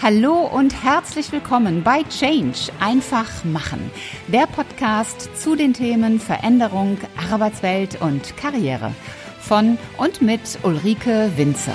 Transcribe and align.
Hallo 0.00 0.46
und 0.46 0.84
herzlich 0.84 1.32
willkommen 1.32 1.82
bei 1.82 2.04
Change 2.04 2.70
einfach 2.78 3.44
machen, 3.44 3.90
der 4.28 4.46
Podcast 4.46 5.28
zu 5.36 5.56
den 5.56 5.74
Themen 5.74 6.20
Veränderung, 6.20 6.98
Arbeitswelt 7.32 8.00
und 8.00 8.36
Karriere 8.36 8.94
von 9.40 9.76
und 9.96 10.22
mit 10.22 10.60
Ulrike 10.62 11.32
Winzer. 11.34 11.74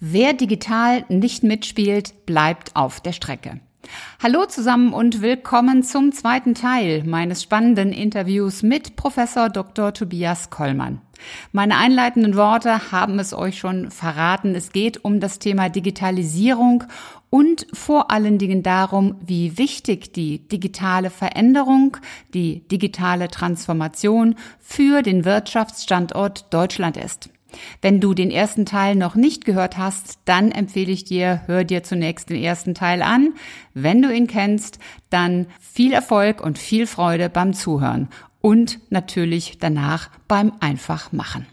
Wer 0.00 0.32
digital 0.32 1.04
nicht 1.10 1.42
mitspielt, 1.42 2.24
bleibt 2.24 2.74
auf 2.74 3.02
der 3.02 3.12
Strecke. 3.12 3.60
Hallo 4.22 4.46
zusammen 4.46 4.94
und 4.94 5.20
willkommen 5.20 5.82
zum 5.82 6.12
zweiten 6.12 6.54
Teil 6.54 7.04
meines 7.04 7.42
spannenden 7.42 7.92
Interviews 7.92 8.62
mit 8.62 8.96
Professor 8.96 9.50
Dr. 9.50 9.92
Tobias 9.92 10.48
Kollmann. 10.48 11.02
Meine 11.52 11.76
einleitenden 11.76 12.36
Worte 12.36 12.92
haben 12.92 13.18
es 13.18 13.32
euch 13.32 13.58
schon 13.58 13.90
verraten. 13.90 14.54
Es 14.54 14.72
geht 14.72 15.04
um 15.04 15.20
das 15.20 15.38
Thema 15.38 15.68
Digitalisierung 15.68 16.84
und 17.30 17.66
vor 17.72 18.10
allen 18.10 18.38
Dingen 18.38 18.62
darum, 18.62 19.16
wie 19.24 19.58
wichtig 19.58 20.12
die 20.12 20.46
digitale 20.46 21.10
Veränderung, 21.10 21.96
die 22.32 22.60
digitale 22.68 23.28
Transformation 23.28 24.36
für 24.60 25.02
den 25.02 25.24
Wirtschaftsstandort 25.24 26.52
Deutschland 26.52 26.96
ist. 26.96 27.30
Wenn 27.80 28.00
du 28.00 28.14
den 28.14 28.30
ersten 28.30 28.66
Teil 28.66 28.96
noch 28.96 29.14
nicht 29.14 29.44
gehört 29.44 29.78
hast, 29.78 30.18
dann 30.24 30.50
empfehle 30.50 30.92
ich 30.92 31.04
dir, 31.04 31.42
hör 31.46 31.64
dir 31.64 31.82
zunächst 31.82 32.30
den 32.30 32.42
ersten 32.42 32.74
Teil 32.74 33.02
an. 33.02 33.34
Wenn 33.74 34.02
du 34.02 34.12
ihn 34.12 34.26
kennst, 34.26 34.78
dann 35.10 35.46
viel 35.60 35.92
Erfolg 35.92 36.40
und 36.40 36.58
viel 36.58 36.86
Freude 36.86 37.28
beim 37.28 37.52
Zuhören 37.52 38.08
und 38.44 38.78
natürlich 38.90 39.56
danach 39.58 40.10
beim 40.28 40.52
Einfachmachen. 40.60 41.46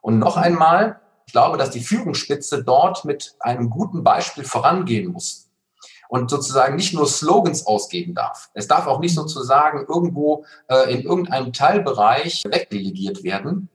Und 0.00 0.20
noch 0.20 0.36
einmal, 0.36 1.00
ich 1.26 1.32
glaube, 1.32 1.58
dass 1.58 1.70
die 1.70 1.80
Führungsspitze 1.80 2.62
dort 2.62 3.04
mit 3.04 3.34
einem 3.40 3.68
guten 3.68 4.04
Beispiel 4.04 4.44
vorangehen 4.44 5.10
muss 5.10 5.50
und 6.08 6.30
sozusagen 6.30 6.76
nicht 6.76 6.94
nur 6.94 7.08
Slogans 7.08 7.66
ausgeben 7.66 8.14
darf. 8.14 8.48
Es 8.54 8.68
darf 8.68 8.86
auch 8.86 9.00
nicht 9.00 9.16
sozusagen 9.16 9.86
irgendwo 9.88 10.44
äh, 10.68 10.94
in 10.94 11.02
irgendeinem 11.02 11.52
Teilbereich 11.52 12.44
wegdelegiert 12.44 13.24
werden. 13.24 13.68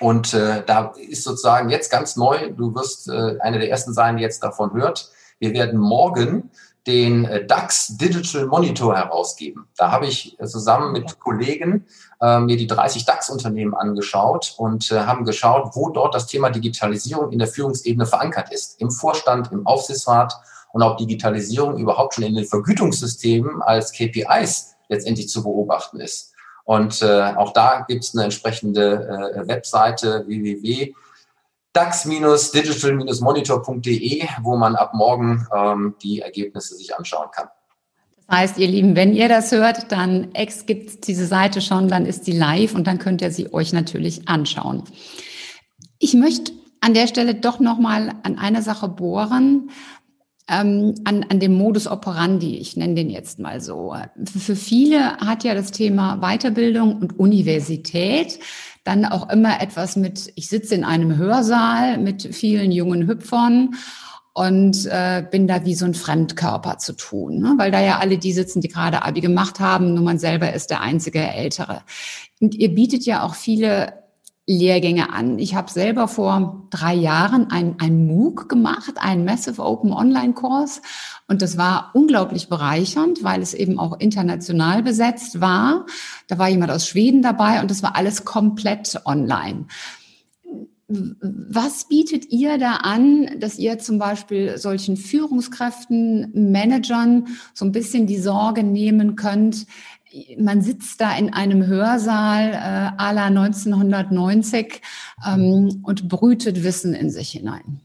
Und 0.00 0.34
äh, 0.34 0.64
da 0.66 0.94
ist 1.08 1.22
sozusagen 1.22 1.70
jetzt 1.70 1.88
ganz 1.88 2.16
neu, 2.16 2.50
du 2.50 2.74
wirst 2.74 3.08
äh, 3.10 3.38
eine 3.38 3.60
der 3.60 3.70
ersten 3.70 3.94
sein, 3.94 4.16
die 4.16 4.24
jetzt 4.24 4.42
davon 4.42 4.72
hört. 4.72 5.08
Wir 5.38 5.52
werden 5.52 5.78
morgen 5.78 6.50
den 6.86 7.24
äh, 7.24 7.46
DAX 7.46 7.96
Digital 7.96 8.46
Monitor 8.46 8.96
herausgeben. 8.96 9.68
Da 9.76 9.90
habe 9.92 10.06
ich 10.06 10.36
zusammen 10.44 10.92
mit 10.92 11.20
Kollegen 11.20 11.86
äh, 12.20 12.40
mir 12.40 12.56
die 12.56 12.66
30 12.66 13.04
DAX-Unternehmen 13.04 13.74
angeschaut 13.74 14.54
und 14.58 14.90
äh, 14.90 15.00
haben 15.00 15.24
geschaut, 15.24 15.70
wo 15.74 15.90
dort 15.90 16.14
das 16.14 16.26
Thema 16.26 16.50
Digitalisierung 16.50 17.30
in 17.30 17.38
der 17.38 17.48
Führungsebene 17.48 18.06
verankert 18.06 18.52
ist. 18.52 18.80
Im 18.80 18.90
Vorstand, 18.90 19.52
im 19.52 19.66
Aufsichtsrat 19.66 20.34
und 20.72 20.82
ob 20.82 20.96
Digitalisierung 20.98 21.78
überhaupt 21.78 22.14
schon 22.14 22.24
in 22.24 22.34
den 22.34 22.46
Vergütungssystemen 22.46 23.62
als 23.62 23.92
KPIs 23.92 24.74
letztendlich 24.88 25.28
zu 25.28 25.42
beobachten 25.42 26.00
ist. 26.00 26.32
Und 26.64 27.02
äh, 27.02 27.32
auch 27.36 27.52
da 27.52 27.84
gibt 27.88 28.04
es 28.04 28.14
eine 28.14 28.24
entsprechende 28.24 29.34
äh, 29.34 29.48
Webseite 29.48 30.24
www 30.26 30.92
dax-digital-monitor.de, 31.72 34.28
wo 34.42 34.56
man 34.56 34.76
ab 34.76 34.94
morgen 34.94 35.46
ähm, 35.54 35.94
die 36.02 36.20
Ergebnisse 36.20 36.76
sich 36.76 36.96
anschauen 36.96 37.28
kann. 37.32 37.48
Das 38.28 38.38
heißt, 38.38 38.58
ihr 38.58 38.68
Lieben, 38.68 38.96
wenn 38.96 39.14
ihr 39.14 39.28
das 39.28 39.52
hört, 39.52 39.92
dann 39.92 40.34
ex 40.34 40.66
gibt 40.66 41.06
diese 41.06 41.26
Seite 41.26 41.60
schon, 41.60 41.88
dann 41.88 42.06
ist 42.06 42.24
sie 42.24 42.32
live 42.32 42.74
und 42.74 42.86
dann 42.86 42.98
könnt 42.98 43.22
ihr 43.22 43.30
sie 43.30 43.52
euch 43.52 43.72
natürlich 43.72 44.28
anschauen. 44.28 44.84
Ich 45.98 46.14
möchte 46.14 46.52
an 46.80 46.94
der 46.94 47.06
Stelle 47.06 47.34
doch 47.34 47.60
nochmal 47.60 48.12
an 48.22 48.38
einer 48.38 48.62
Sache 48.62 48.88
bohren, 48.88 49.70
ähm, 50.48 50.94
an, 51.04 51.24
an 51.28 51.40
dem 51.40 51.54
Modus 51.54 51.86
operandi, 51.86 52.58
ich 52.58 52.76
nenne 52.76 52.94
den 52.94 53.10
jetzt 53.10 53.38
mal 53.38 53.60
so. 53.60 53.94
Für 54.24 54.56
viele 54.56 55.16
hat 55.18 55.44
ja 55.44 55.54
das 55.54 55.70
Thema 55.70 56.18
Weiterbildung 56.20 56.96
und 56.96 57.18
Universität 57.18 58.38
dann 58.84 59.04
auch 59.04 59.30
immer 59.30 59.60
etwas 59.60 59.96
mit, 59.96 60.32
ich 60.34 60.48
sitze 60.48 60.74
in 60.74 60.84
einem 60.84 61.16
Hörsaal 61.16 61.98
mit 61.98 62.34
vielen 62.34 62.72
jungen 62.72 63.06
Hüpfern 63.06 63.74
und 64.34 64.86
äh, 64.86 65.24
bin 65.30 65.46
da 65.46 65.64
wie 65.64 65.74
so 65.74 65.84
ein 65.84 65.94
Fremdkörper 65.94 66.78
zu 66.78 66.94
tun, 66.94 67.40
ne? 67.40 67.54
weil 67.58 67.70
da 67.70 67.80
ja 67.80 67.98
alle 67.98 68.18
die 68.18 68.32
sitzen, 68.32 68.60
die 68.60 68.68
gerade 68.68 69.04
Abi 69.04 69.20
gemacht 69.20 69.60
haben, 69.60 69.94
nur 69.94 70.04
man 70.04 70.18
selber 70.18 70.52
ist 70.52 70.70
der 70.70 70.80
einzige 70.80 71.20
Ältere. 71.20 71.82
Und 72.40 72.54
ihr 72.54 72.74
bietet 72.74 73.04
ja 73.04 73.22
auch 73.22 73.34
viele 73.34 74.01
Lehrgänge 74.52 75.12
an. 75.12 75.38
Ich 75.38 75.54
habe 75.54 75.70
selber 75.70 76.08
vor 76.08 76.66
drei 76.70 76.94
Jahren 76.94 77.50
ein, 77.50 78.06
MOOC 78.06 78.48
gemacht, 78.48 78.94
einen 78.96 79.24
Massive 79.24 79.62
Open 79.62 79.92
Online 79.92 80.34
Kurs. 80.34 80.82
Und 81.28 81.42
das 81.42 81.56
war 81.56 81.90
unglaublich 81.94 82.48
bereichernd, 82.48 83.24
weil 83.24 83.42
es 83.42 83.54
eben 83.54 83.78
auch 83.78 83.98
international 83.98 84.82
besetzt 84.82 85.40
war. 85.40 85.86
Da 86.28 86.38
war 86.38 86.48
jemand 86.48 86.70
aus 86.70 86.86
Schweden 86.86 87.22
dabei 87.22 87.60
und 87.60 87.70
das 87.70 87.82
war 87.82 87.96
alles 87.96 88.24
komplett 88.24 89.00
online. 89.04 89.66
Was 90.88 91.88
bietet 91.88 92.30
ihr 92.30 92.58
da 92.58 92.76
an, 92.76 93.38
dass 93.38 93.58
ihr 93.58 93.78
zum 93.78 93.98
Beispiel 93.98 94.58
solchen 94.58 94.98
Führungskräften, 94.98 96.30
Managern 96.34 97.28
so 97.54 97.64
ein 97.64 97.72
bisschen 97.72 98.06
die 98.06 98.18
Sorge 98.18 98.62
nehmen 98.62 99.16
könnt, 99.16 99.66
man 100.38 100.62
sitzt 100.62 101.00
da 101.00 101.16
in 101.16 101.32
einem 101.32 101.66
Hörsaal 101.66 102.52
äh, 102.52 103.02
à 103.02 103.12
la 103.12 103.26
1990 103.26 104.80
ähm, 105.26 105.82
und 105.84 106.08
brütet 106.08 106.64
Wissen 106.64 106.94
in 106.94 107.10
sich 107.10 107.30
hinein. 107.30 107.80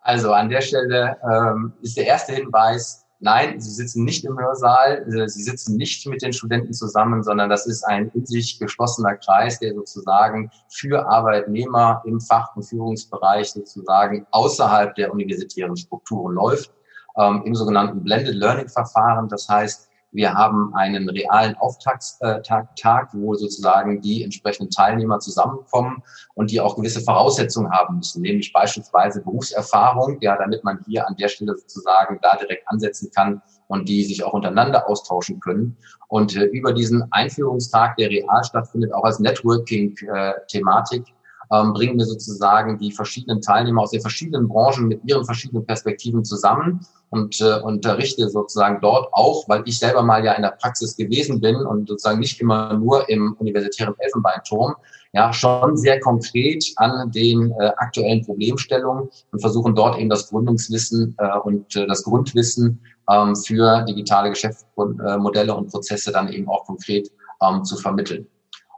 Also 0.00 0.32
an 0.32 0.48
der 0.48 0.60
Stelle 0.60 1.16
ähm, 1.22 1.72
ist 1.80 1.96
der 1.96 2.06
erste 2.06 2.32
Hinweis, 2.32 3.04
nein, 3.20 3.60
Sie 3.60 3.70
sitzen 3.70 4.04
nicht 4.04 4.24
im 4.24 4.38
Hörsaal, 4.38 5.06
äh, 5.08 5.28
Sie 5.28 5.42
sitzen 5.42 5.76
nicht 5.76 6.06
mit 6.08 6.22
den 6.22 6.32
Studenten 6.32 6.72
zusammen, 6.72 7.22
sondern 7.22 7.48
das 7.48 7.66
ist 7.66 7.84
ein 7.84 8.10
in 8.14 8.26
sich 8.26 8.58
geschlossener 8.58 9.16
Kreis, 9.16 9.60
der 9.60 9.74
sozusagen 9.74 10.50
für 10.68 11.06
Arbeitnehmer 11.06 12.02
im 12.04 12.20
Fach- 12.20 12.56
und 12.56 12.64
Führungsbereich 12.64 13.52
sozusagen 13.52 14.26
außerhalb 14.32 14.94
der 14.96 15.12
universitären 15.12 15.76
Strukturen 15.76 16.34
läuft, 16.34 16.72
ähm, 17.16 17.42
im 17.44 17.54
sogenannten 17.54 18.02
Blended 18.02 18.34
Learning 18.34 18.68
Verfahren. 18.68 19.28
Das 19.28 19.48
heißt, 19.48 19.88
wir 20.12 20.34
haben 20.34 20.74
einen 20.74 21.08
realen 21.08 21.56
Auftakttag, 21.56 23.08
wo 23.14 23.34
sozusagen 23.34 24.00
die 24.02 24.22
entsprechenden 24.22 24.70
Teilnehmer 24.70 25.18
zusammenkommen 25.18 26.02
und 26.34 26.50
die 26.50 26.60
auch 26.60 26.76
gewisse 26.76 27.00
Voraussetzungen 27.00 27.72
haben 27.72 27.96
müssen, 27.96 28.20
nämlich 28.20 28.52
beispielsweise 28.52 29.22
Berufserfahrung, 29.22 30.18
ja, 30.20 30.36
damit 30.36 30.64
man 30.64 30.84
hier 30.86 31.08
an 31.08 31.16
der 31.16 31.28
Stelle 31.28 31.56
sozusagen 31.56 32.18
da 32.20 32.36
direkt 32.36 32.68
ansetzen 32.68 33.10
kann 33.14 33.40
und 33.68 33.88
die 33.88 34.04
sich 34.04 34.22
auch 34.22 34.34
untereinander 34.34 34.88
austauschen 34.88 35.40
können. 35.40 35.78
Und 36.08 36.36
äh, 36.36 36.44
über 36.44 36.74
diesen 36.74 37.10
Einführungstag, 37.10 37.96
der 37.96 38.10
real 38.10 38.44
stattfindet, 38.44 38.92
auch 38.92 39.04
als 39.04 39.18
Networking-Thematik, 39.18 41.08
äh, 41.08 41.21
ähm, 41.52 41.74
bringen 41.74 41.98
wir 41.98 42.06
sozusagen 42.06 42.78
die 42.78 42.92
verschiedenen 42.92 43.40
Teilnehmer 43.42 43.82
aus 43.82 43.90
den 43.90 44.00
verschiedenen 44.00 44.48
Branchen 44.48 44.88
mit 44.88 45.00
ihren 45.04 45.24
verschiedenen 45.24 45.66
Perspektiven 45.66 46.24
zusammen 46.24 46.80
und 47.10 47.40
äh, 47.42 47.60
unterrichte 47.60 48.28
sozusagen 48.30 48.80
dort 48.80 49.12
auch, 49.12 49.46
weil 49.48 49.62
ich 49.66 49.78
selber 49.78 50.02
mal 50.02 50.24
ja 50.24 50.32
in 50.32 50.42
der 50.42 50.56
Praxis 50.58 50.96
gewesen 50.96 51.40
bin 51.40 51.56
und 51.56 51.88
sozusagen 51.88 52.20
nicht 52.20 52.40
immer 52.40 52.72
nur 52.72 53.06
im 53.10 53.34
universitären 53.38 53.94
Elfenbeinturm, 53.98 54.74
ja, 55.12 55.30
schon 55.30 55.76
sehr 55.76 56.00
konkret 56.00 56.64
an 56.76 57.10
den 57.10 57.52
äh, 57.60 57.70
aktuellen 57.76 58.24
Problemstellungen 58.24 59.10
und 59.30 59.40
versuchen 59.40 59.74
dort 59.74 59.98
eben 59.98 60.08
das 60.08 60.30
Gründungswissen 60.30 61.14
äh, 61.18 61.38
und 61.40 61.76
äh, 61.76 61.86
das 61.86 62.02
Grundwissen 62.02 62.80
ähm, 63.10 63.36
für 63.36 63.82
digitale 63.82 64.30
Geschäftsmodelle 64.30 65.54
und 65.54 65.70
Prozesse 65.70 66.12
dann 66.12 66.32
eben 66.32 66.48
auch 66.48 66.64
konkret 66.64 67.10
ähm, 67.42 67.62
zu 67.62 67.76
vermitteln. 67.76 68.26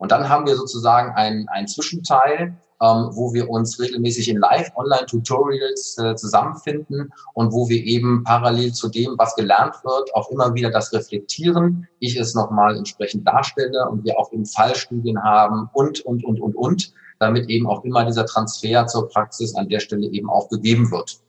Und 0.00 0.10
dann 0.10 0.28
haben 0.28 0.44
wir 0.44 0.56
sozusagen 0.56 1.12
einen, 1.14 1.48
einen 1.48 1.68
Zwischenteil, 1.68 2.56
ähm, 2.84 3.08
wo 3.12 3.32
wir 3.32 3.48
uns 3.48 3.80
regelmäßig 3.80 4.28
in 4.28 4.38
Live-Online-Tutorials 4.38 5.96
äh, 5.98 6.14
zusammenfinden 6.16 7.10
und 7.32 7.52
wo 7.52 7.68
wir 7.68 7.82
eben 7.82 8.24
parallel 8.24 8.72
zu 8.72 8.88
dem, 8.88 9.14
was 9.16 9.34
gelernt 9.36 9.76
wird, 9.84 10.14
auch 10.14 10.30
immer 10.30 10.52
wieder 10.54 10.70
das 10.70 10.92
reflektieren, 10.92 11.88
ich 12.00 12.16
es 12.16 12.34
nochmal 12.34 12.76
entsprechend 12.76 13.26
darstelle 13.26 13.88
und 13.88 14.04
wir 14.04 14.18
auch 14.18 14.30
eben 14.32 14.44
Fallstudien 14.44 15.22
haben 15.22 15.70
und, 15.72 16.00
und, 16.00 16.24
und, 16.24 16.40
und, 16.40 16.54
und, 16.56 16.92
damit 17.20 17.48
eben 17.48 17.66
auch 17.66 17.84
immer 17.84 18.04
dieser 18.04 18.26
Transfer 18.26 18.86
zur 18.86 19.08
Praxis 19.08 19.54
an 19.54 19.68
der 19.68 19.80
Stelle 19.80 20.06
eben 20.08 20.28
auch 20.28 20.48
gegeben 20.50 20.90
wird. 20.90 21.20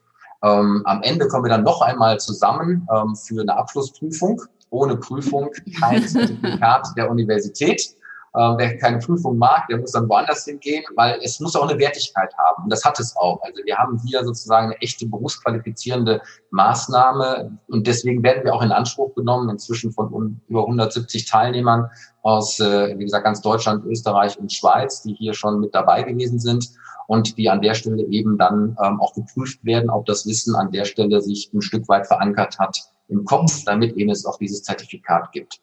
Ähm, 0.44 0.82
am 0.86 1.02
Ende 1.04 1.28
kommen 1.28 1.46
wir 1.46 1.50
dann 1.50 1.64
noch 1.64 1.82
einmal 1.82 2.20
zusammen 2.20 2.86
ähm, 2.94 3.16
für 3.16 3.42
eine 3.42 3.56
Abschlussprüfung. 3.56 4.42
Ohne 4.72 4.98
Prüfung 4.98 5.52
kein 5.80 6.04
Zertifikat 6.08 6.88
der 6.98 7.10
Universität. 7.10 7.96
Ähm, 8.38 8.56
wer 8.58 8.78
keine 8.78 9.00
Prüfung 9.00 9.38
mag, 9.38 9.68
der 9.70 9.78
muss 9.78 9.92
dann 9.92 10.10
woanders 10.10 10.44
hingehen, 10.44 10.84
weil 10.96 11.20
es 11.24 11.40
muss 11.40 11.56
auch 11.56 11.70
eine 11.70 11.80
Wertigkeit 11.80 12.34
haben. 12.38 12.64
Und 12.64 12.70
das 12.70 12.84
hat 12.84 13.00
es 13.00 13.16
auch. 13.16 13.42
Also 13.44 13.62
wir 13.64 13.78
haben 13.78 14.00
hier 14.06 14.24
sozusagen 14.26 14.68
eine 14.68 14.82
echte 14.82 15.06
berufsqualifizierende 15.06 16.22
Maßnahme 16.52 17.58
und 17.68 17.88
deswegen 17.88 18.24
werden 18.24 18.44
wir 18.44 18.54
auch 18.54 18.62
in 18.62 18.72
Anspruch 18.72 19.16
genommen, 19.16 19.50
inzwischen 19.50 19.94
von 19.94 20.42
über 20.50 20.62
170 20.62 21.26
Teilnehmern 21.26 21.90
aus, 22.24 22.60
äh, 22.60 22.98
wie 22.98 23.06
gesagt, 23.06 23.24
ganz 23.24 23.42
Deutschland, 23.42 23.86
Österreich 23.86 24.38
und 24.38 24.52
Schweiz, 24.52 25.02
die 25.04 25.14
hier 25.14 25.34
schon 25.34 25.62
mit 25.62 25.74
dabei 25.74 26.04
gewesen 26.04 26.40
sind. 26.40 26.70
und 27.08 27.38
die 27.38 27.52
an 27.52 27.62
der 27.62 27.76
Stelle 27.76 28.04
eben 28.04 28.36
dann 28.38 28.76
ähm, 28.84 29.00
auch 29.00 29.14
geprüft 29.14 29.64
werden, 29.64 29.92
ob 29.92 30.08
das 30.08 30.26
Wissen 30.26 30.56
an 30.56 30.72
der 30.72 30.86
Stelle 30.86 31.22
sich 31.22 31.52
ein 31.54 31.62
Stück 31.62 31.88
weit 31.88 32.08
verankert 32.08 32.58
hat 32.58 32.80
im 33.10 33.26
Kopf, 33.26 33.64
damit 33.64 33.96
eben 33.96 34.10
es 34.10 34.26
auch 34.26 34.40
dieses 34.40 34.64
Zertifikat 34.64 35.32
gibt. 35.32 35.62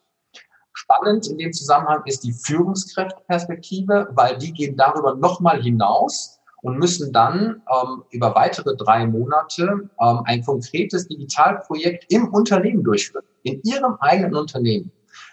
Spannend 0.83 1.27
in 1.27 1.37
dem 1.37 1.53
Zusammenhang 1.53 2.01
ist 2.05 2.25
die 2.25 2.33
Führungskräfteperspektive, 2.33 4.09
weil 4.11 4.37
die 4.37 4.51
gehen 4.51 4.75
darüber 4.75 5.15
nochmal 5.15 5.61
hinaus 5.61 6.41
und 6.61 6.77
müssen 6.77 7.13
dann 7.13 7.61
ähm, 7.71 8.03
über 8.09 8.35
weitere 8.35 8.75
drei 8.75 9.07
Monate 9.07 9.89
ähm, 10.01 10.21
ein 10.25 10.43
konkretes 10.43 11.07
Digitalprojekt 11.07 12.11
im 12.11 12.33
Unternehmen 12.33 12.83
durchführen, 12.83 13.23
in 13.43 13.61
ihrem 13.63 13.95
eigenen 14.01 14.35
Unternehmen. 14.35 14.91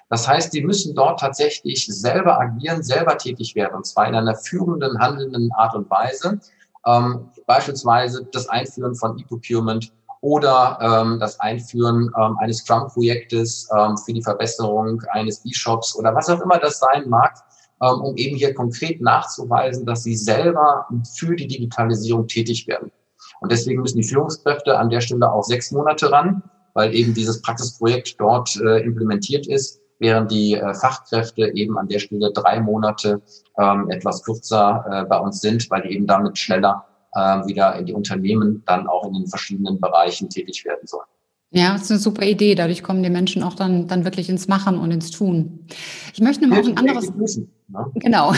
Das 0.09 0.29
heißt, 0.29 0.53
sie 0.53 0.63
müssen 0.63 0.95
dort 0.95 1.19
tatsächlich 1.19 1.85
selber 1.87 2.41
agieren, 2.41 2.85
selber 2.85 3.19
tätig 3.19 3.57
werden, 3.57 3.75
und 3.75 3.87
zwar 3.87 4.07
in 4.07 4.15
einer 4.15 4.37
führenden, 4.37 5.01
handelnden 5.01 5.51
Art 5.53 5.75
und 5.75 5.91
Weise. 5.91 6.39
Ähm, 6.87 7.29
beispielsweise 7.47 8.25
das 8.33 8.49
Einführen 8.49 8.95
von 8.95 9.19
E-Procurement 9.19 9.93
oder 10.21 10.79
ähm, 10.81 11.19
das 11.19 11.41
Einführen 11.41 12.11
ähm, 12.19 12.37
eines 12.41 12.59
Scrum-Projektes 12.59 13.69
ähm, 13.77 13.97
für 13.97 14.13
die 14.13 14.23
Verbesserung 14.23 15.03
eines 15.13 15.45
E-Shops 15.45 15.97
oder 15.97 16.15
was 16.15 16.29
auch 16.29 16.41
immer 16.41 16.59
das 16.59 16.79
sein 16.79 17.09
mag, 17.09 17.35
ähm, 17.83 18.01
um 18.03 18.17
eben 18.17 18.37
hier 18.37 18.55
konkret 18.55 19.01
nachzuweisen, 19.01 19.87
dass 19.87 20.03
sie 20.03 20.17
selber 20.17 20.87
für 21.15 21.35
die 21.35 21.47
Digitalisierung 21.47 22.27
tätig 22.27 22.67
werden. 22.69 22.91
Und 23.41 23.51
deswegen 23.51 23.81
müssen 23.81 23.99
die 23.99 24.09
Führungskräfte 24.09 24.77
an 24.77 24.91
der 24.91 25.01
Stelle 25.01 25.33
auch 25.33 25.45
sechs 25.45 25.71
Monate 25.73 26.13
ran, 26.13 26.43
weil 26.75 26.95
eben 26.95 27.15
dieses 27.15 27.41
Praxisprojekt 27.41 28.21
dort 28.21 28.55
äh, 28.57 28.81
implementiert 28.85 29.47
ist, 29.47 29.81
während 29.99 30.31
die 30.31 30.55
äh, 30.55 30.75
Fachkräfte 30.75 31.51
eben 31.55 31.79
an 31.79 31.89
der 31.89 31.99
Stelle 31.99 32.31
drei 32.33 32.61
Monate 32.61 33.23
ähm, 33.59 33.91
etwas 33.91 34.23
kürzer 34.23 34.85
äh, 34.91 35.05
bei 35.07 35.19
uns 35.19 35.41
sind, 35.41 35.71
weil 35.71 35.83
die 35.83 35.95
eben 35.95 36.07
damit 36.07 36.39
schneller 36.39 36.85
äh, 37.13 37.47
wieder 37.47 37.77
in 37.77 37.87
die 37.87 37.93
Unternehmen 37.93 38.63
dann 38.67 38.87
auch 38.87 39.07
in 39.07 39.15
den 39.15 39.27
verschiedenen 39.27 39.81
Bereichen 39.81 40.29
tätig 40.29 40.65
werden 40.65 40.87
sollen. 40.87 41.07
Ja, 41.53 41.73
das 41.73 41.83
ist 41.83 41.91
eine 41.91 42.01
super 42.01 42.25
Idee. 42.25 42.55
Dadurch 42.55 42.83
kommen 42.83 43.03
die 43.03 43.11
Menschen 43.11 43.43
auch 43.43 43.55
dann, 43.55 43.89
dann 43.89 44.05
wirklich 44.05 44.29
ins 44.29 44.47
Machen 44.47 44.79
und 44.79 44.93
ins 44.93 45.11
Tun. 45.11 45.67
Ich 46.15 46.21
möchte 46.21 46.47
mal 46.47 46.61
auf 46.61 46.67
ein 46.67 46.77
anderes. 46.77 47.13
Ne? 47.17 47.87
Genau. 47.97 48.33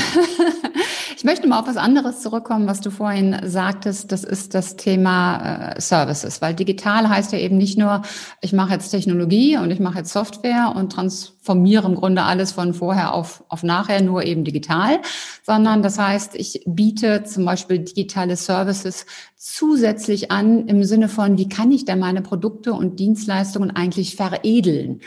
Ich 1.23 1.25
möchte 1.25 1.47
mal 1.47 1.61
auf 1.61 1.69
was 1.69 1.77
anderes 1.77 2.21
zurückkommen, 2.21 2.67
was 2.67 2.81
du 2.81 2.91
vorhin 2.91 3.37
sagtest. 3.45 4.11
Das 4.11 4.25
ist 4.25 4.55
das 4.55 4.75
Thema 4.75 5.71
äh, 5.77 5.81
Services, 5.81 6.43
weil 6.43 6.53
digital 6.53 7.09
heißt 7.09 7.31
ja 7.31 7.39
eben 7.39 7.59
nicht 7.59 7.79
nur, 7.79 8.03
ich 8.41 8.53
mache 8.53 8.73
jetzt 8.73 8.89
Technologie 8.89 9.57
und 9.57 9.71
ich 9.71 9.79
mache 9.79 9.99
jetzt 9.99 10.13
Software 10.13 10.73
und 10.75 10.91
transformiere 10.91 11.87
im 11.87 11.95
Grunde 11.95 12.25
alles 12.25 12.51
von 12.51 12.75
vorher 12.75 13.15
auf, 13.15 13.45
auf 13.47 13.63
nachher 13.63 14.03
nur 14.03 14.25
eben 14.25 14.43
digital, 14.43 14.99
sondern 15.45 15.85
das 15.85 15.97
heißt, 15.97 16.35
ich 16.35 16.65
biete 16.67 17.23
zum 17.23 17.45
Beispiel 17.45 17.79
digitale 17.79 18.35
Services 18.35 19.07
zusätzlich 19.37 20.33
an 20.33 20.67
im 20.67 20.83
Sinne 20.83 21.09
von, 21.09 21.39
wie 21.39 21.49
kann 21.49 21.71
ich 21.71 21.85
denn 21.85 22.01
meine 22.01 22.23
Produkte 22.23 22.73
und 22.73 22.99
Dienstleistungen 22.99 23.71
eigentlich 23.71 24.17
veredeln? 24.17 25.03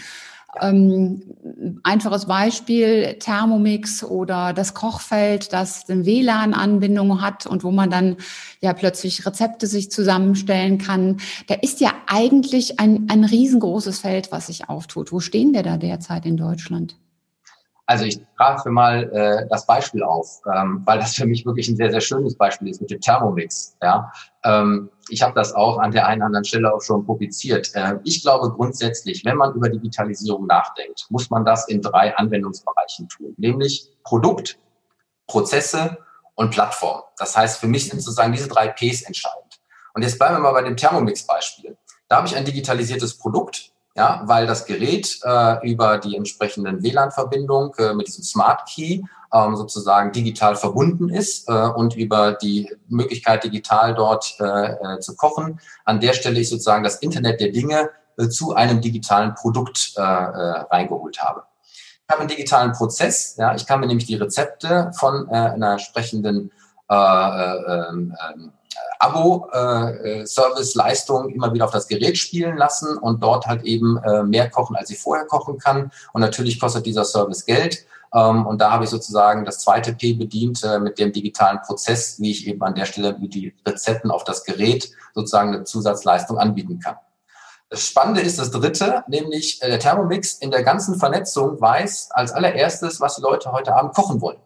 Ähm, 0.62 1.80
einfaches 1.84 2.26
Beispiel, 2.26 3.18
Thermomix 3.20 4.04
oder 4.04 4.54
das 4.54 4.74
Kochfeld, 4.74 5.54
das 5.54 5.90
eine 5.90 6.06
WLAN-Anbindung 6.06 7.22
hat 7.22 7.46
und 7.46 7.64
wo 7.64 7.72
man 7.72 7.90
dann 7.90 8.18
ja 8.62 8.74
plötzlich 8.74 9.26
Rezepte 9.26 9.68
sich 9.68 9.92
zusammenstellen 9.92 10.78
kann. 10.78 11.18
Da 11.48 11.56
ist 11.56 11.82
ja 11.82 11.92
eigentlich 12.08 12.80
ein, 12.80 13.08
ein 13.10 13.24
riesengroßes 13.24 14.00
Feld, 14.00 14.32
was 14.32 14.48
sich 14.48 14.70
auftut. 14.70 15.12
Wo 15.12 15.20
stehen 15.20 15.54
wir 15.54 15.64
da 15.64 15.78
derzeit 15.78 16.26
in 16.26 16.38
Deutschland? 16.38 16.98
Also 17.88 18.06
ich 18.06 18.20
greife 18.36 18.72
mal 18.72 19.04
äh, 19.14 19.48
das 19.50 19.68
Beispiel 19.68 20.02
auf, 20.04 20.42
ähm, 20.52 20.82
weil 20.86 20.98
das 21.00 21.14
für 21.16 21.28
mich 21.28 21.46
wirklich 21.46 21.68
ein 21.68 21.76
sehr, 21.76 21.92
sehr 21.92 22.02
schönes 22.02 22.36
Beispiel 22.36 22.70
ist 22.70 22.82
mit 22.82 22.90
dem 22.90 23.00
Thermomix. 23.00 23.78
Ja? 23.82 24.12
Ähm, 24.44 24.90
ich 25.10 25.22
habe 25.22 25.34
das 25.34 25.54
auch 25.54 25.78
an 25.78 25.92
der 25.92 26.08
einen 26.08 26.22
oder 26.22 26.28
anderen 26.28 26.46
Stelle 26.46 26.74
auch 26.74 26.82
schon 26.82 27.06
publiziert. 27.06 27.72
Äh, 27.74 27.96
ich 28.04 28.22
glaube 28.22 28.52
grundsätzlich, 28.52 29.24
wenn 29.26 29.38
man 29.38 29.54
über 29.54 29.70
Digitalisierung 29.70 30.48
nachdenkt, 30.48 31.06
muss 31.10 31.30
man 31.30 31.46
das 31.46 31.68
in 31.68 31.82
drei 31.82 32.16
Anwendungsbereichen 32.16 33.08
tun, 33.10 33.34
nämlich 33.38 33.90
Produkt, 34.04 34.58
Prozesse 35.28 35.98
und 36.36 36.52
Plattform. 36.52 37.04
Das 37.18 37.36
heißt, 37.36 37.60
für 37.60 37.68
mich 37.68 37.90
sind 37.90 38.00
sozusagen 38.00 38.34
diese 38.34 38.48
drei 38.48 38.68
Ps 38.68 39.04
entscheidend. 39.04 39.60
Und 39.94 40.02
jetzt 40.02 40.18
bleiben 40.18 40.36
wir 40.36 40.40
mal 40.40 40.52
bei 40.52 40.64
dem 40.64 40.76
Thermomix-Beispiel. 40.76 41.78
Da 42.08 42.18
habe 42.18 42.28
ich 42.28 42.36
ein 42.36 42.46
digitalisiertes 42.46 43.18
Produkt, 43.18 43.72
ja, 43.96 44.22
weil 44.26 44.46
das 44.46 44.66
Gerät 44.66 45.20
äh, 45.24 45.70
über 45.70 45.98
die 45.98 46.18
entsprechenden 46.18 46.84
WLAN-Verbindung 46.84 47.74
äh, 47.78 47.94
mit 47.94 48.08
diesem 48.08 48.24
Smart 48.24 48.68
Key 48.68 49.02
ähm, 49.34 49.56
sozusagen 49.56 50.12
digital 50.12 50.56
verbunden 50.58 51.10
ist 51.10 51.48
äh, 51.48 51.54
und 51.54 51.96
über 51.96 52.34
die 52.34 52.70
Möglichkeit, 52.90 53.46
digital 53.46 53.96
dort 53.96 54.36
äh, 54.40 54.72
äh, 54.96 55.00
zu 55.00 55.16
kochen. 55.16 55.60
An 55.86 56.02
der 56.02 56.14
Stelle 56.14 56.40
ich 56.40 56.50
sozusagen 56.50 56.84
das 56.84 56.98
Internet 56.98 57.40
der 57.40 57.52
Dinge 57.52 57.90
äh, 58.18 58.28
zu 58.28 58.54
einem 58.54 58.82
digitalen 58.82 59.34
Produkt 59.34 59.94
äh, 59.98 60.02
äh, 60.02 60.04
reingeholt 60.04 61.22
habe. 61.22 61.44
Ich 62.08 62.12
habe 62.12 62.20
einen 62.20 62.30
digitalen 62.30 62.74
Prozess, 62.74 63.36
ja, 63.38 63.56
ich 63.56 63.66
kann 63.66 63.80
mir 63.80 63.88
nämlich 63.88 64.06
die 64.06 64.16
Rezepte 64.16 64.92
von 64.98 65.28
äh, 65.30 65.36
einer 65.36 65.72
entsprechenden 65.72 66.52
äh, 66.90 66.96
äh, 66.96 67.92
äh, 67.92 68.50
Abo-Service-Leistung 69.00 71.30
immer 71.30 71.54
wieder 71.54 71.66
auf 71.66 71.72
das 71.72 71.88
Gerät 71.88 72.18
spielen 72.18 72.58
lassen 72.58 72.98
und 72.98 73.24
dort 73.24 73.48
halt 73.48 73.64
eben 73.64 73.98
äh, 73.98 74.24
mehr 74.24 74.50
kochen, 74.50 74.76
als 74.76 74.90
ich 74.90 75.00
vorher 75.00 75.26
kochen 75.26 75.58
kann. 75.58 75.92
Und 76.14 76.22
natürlich 76.22 76.60
kostet 76.60 76.86
dieser 76.86 77.06
Service 77.06 77.46
Geld. 77.46 77.86
Ähm, 78.14 78.46
und 78.46 78.62
da 78.62 78.72
habe 78.72 78.84
ich 78.86 78.90
sozusagen 78.90 79.46
das 79.46 79.60
zweite 79.60 79.94
P 79.94 80.14
bedient 80.14 80.64
äh, 80.64 80.80
mit 80.80 80.98
dem 81.00 81.12
digitalen 81.12 81.60
Prozess, 81.62 82.20
wie 82.20 82.32
ich 82.32 82.48
eben 82.48 82.62
an 82.64 82.76
der 82.76 82.86
Stelle 82.86 83.18
wie 83.20 83.28
die 83.28 83.54
Rezepten 83.68 84.12
auf 84.12 84.24
das 84.24 84.44
Gerät 84.44 84.90
sozusagen 85.14 85.54
eine 85.54 85.66
Zusatzleistung 85.66 86.38
anbieten 86.38 86.80
kann. 86.80 86.96
Das 87.70 87.88
Spannende 87.88 88.22
ist 88.22 88.40
das 88.40 88.52
dritte, 88.52 89.04
nämlich 89.08 89.62
äh, 89.62 89.68
der 89.68 89.80
Thermomix 89.80 90.34
in 90.34 90.52
der 90.52 90.64
ganzen 90.64 90.98
Vernetzung 90.98 91.60
weiß 91.60 92.10
als 92.12 92.32
allererstes, 92.32 93.02
was 93.02 93.16
die 93.16 93.22
Leute 93.22 93.52
heute 93.52 93.76
Abend 93.76 93.94
kochen 93.94 94.22
wollen. 94.22 94.38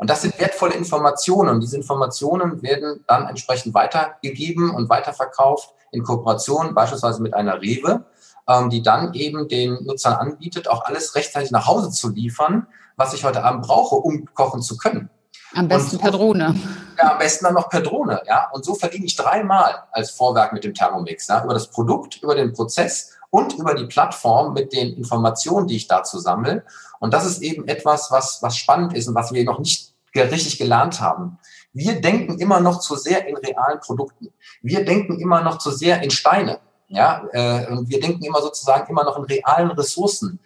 Und 0.00 0.08
das 0.08 0.22
sind 0.22 0.40
wertvolle 0.40 0.74
Informationen. 0.74 1.50
Und 1.50 1.60
diese 1.60 1.76
Informationen 1.76 2.62
werden 2.62 3.04
dann 3.06 3.26
entsprechend 3.26 3.74
weitergegeben 3.74 4.70
und 4.74 4.88
weiterverkauft 4.88 5.74
in 5.92 6.02
Kooperation, 6.02 6.74
beispielsweise 6.74 7.20
mit 7.20 7.34
einer 7.34 7.60
Rewe, 7.60 8.06
ähm, 8.48 8.70
die 8.70 8.82
dann 8.82 9.12
eben 9.12 9.46
den 9.46 9.84
Nutzern 9.84 10.14
anbietet, 10.14 10.68
auch 10.68 10.86
alles 10.86 11.14
rechtzeitig 11.14 11.50
nach 11.50 11.66
Hause 11.66 11.90
zu 11.90 12.08
liefern, 12.08 12.66
was 12.96 13.12
ich 13.12 13.24
heute 13.24 13.44
Abend 13.44 13.66
brauche, 13.66 13.96
um 13.96 14.24
kochen 14.32 14.62
zu 14.62 14.78
können. 14.78 15.10
Am 15.54 15.68
besten 15.68 15.90
so, 15.90 15.98
per 15.98 16.12
Drohne. 16.12 16.54
Ja, 16.96 17.12
am 17.12 17.18
besten 17.18 17.44
dann 17.44 17.54
noch 17.54 17.68
per 17.68 17.82
Drohne, 17.82 18.22
ja. 18.26 18.48
Und 18.52 18.64
so 18.64 18.74
verdiene 18.74 19.04
ich 19.04 19.16
dreimal 19.16 19.84
als 19.92 20.12
Vorwerk 20.12 20.54
mit 20.54 20.64
dem 20.64 20.72
Thermomix, 20.72 21.28
ja. 21.28 21.44
Über 21.44 21.52
das 21.52 21.66
Produkt, 21.66 22.22
über 22.22 22.34
den 22.34 22.54
Prozess 22.54 23.18
und 23.30 23.54
über 23.54 23.74
die 23.74 23.86
Plattform 23.86 24.54
mit 24.54 24.72
den 24.72 24.94
Informationen, 24.94 25.66
die 25.66 25.76
ich 25.76 25.86
dazu 25.86 26.18
sammle. 26.18 26.64
Und 26.98 27.14
das 27.14 27.24
ist 27.24 27.42
eben 27.42 27.66
etwas, 27.68 28.10
was, 28.10 28.42
was 28.42 28.56
spannend 28.56 28.94
ist 28.94 29.08
und 29.08 29.14
was 29.14 29.32
wir 29.32 29.44
noch 29.44 29.58
nicht 29.58 29.94
richtig 30.14 30.58
gelernt 30.58 31.00
haben. 31.00 31.38
Wir 31.72 32.00
denken 32.00 32.38
immer 32.40 32.60
noch 32.60 32.80
zu 32.80 32.96
sehr 32.96 33.26
in 33.28 33.36
realen 33.36 33.80
Produkten. 33.80 34.32
Wir 34.60 34.84
denken 34.84 35.20
immer 35.20 35.42
noch 35.42 35.58
zu 35.58 35.70
sehr 35.70 36.02
in 36.02 36.10
Steine. 36.10 36.58
Ja, 36.88 37.24
äh, 37.32 37.68
und 37.68 37.88
wir 37.88 38.00
denken 38.00 38.24
immer 38.24 38.42
sozusagen 38.42 38.90
immer 38.90 39.04
noch 39.04 39.16
in 39.16 39.22
realen 39.22 39.70
Ressourcen. 39.70 40.40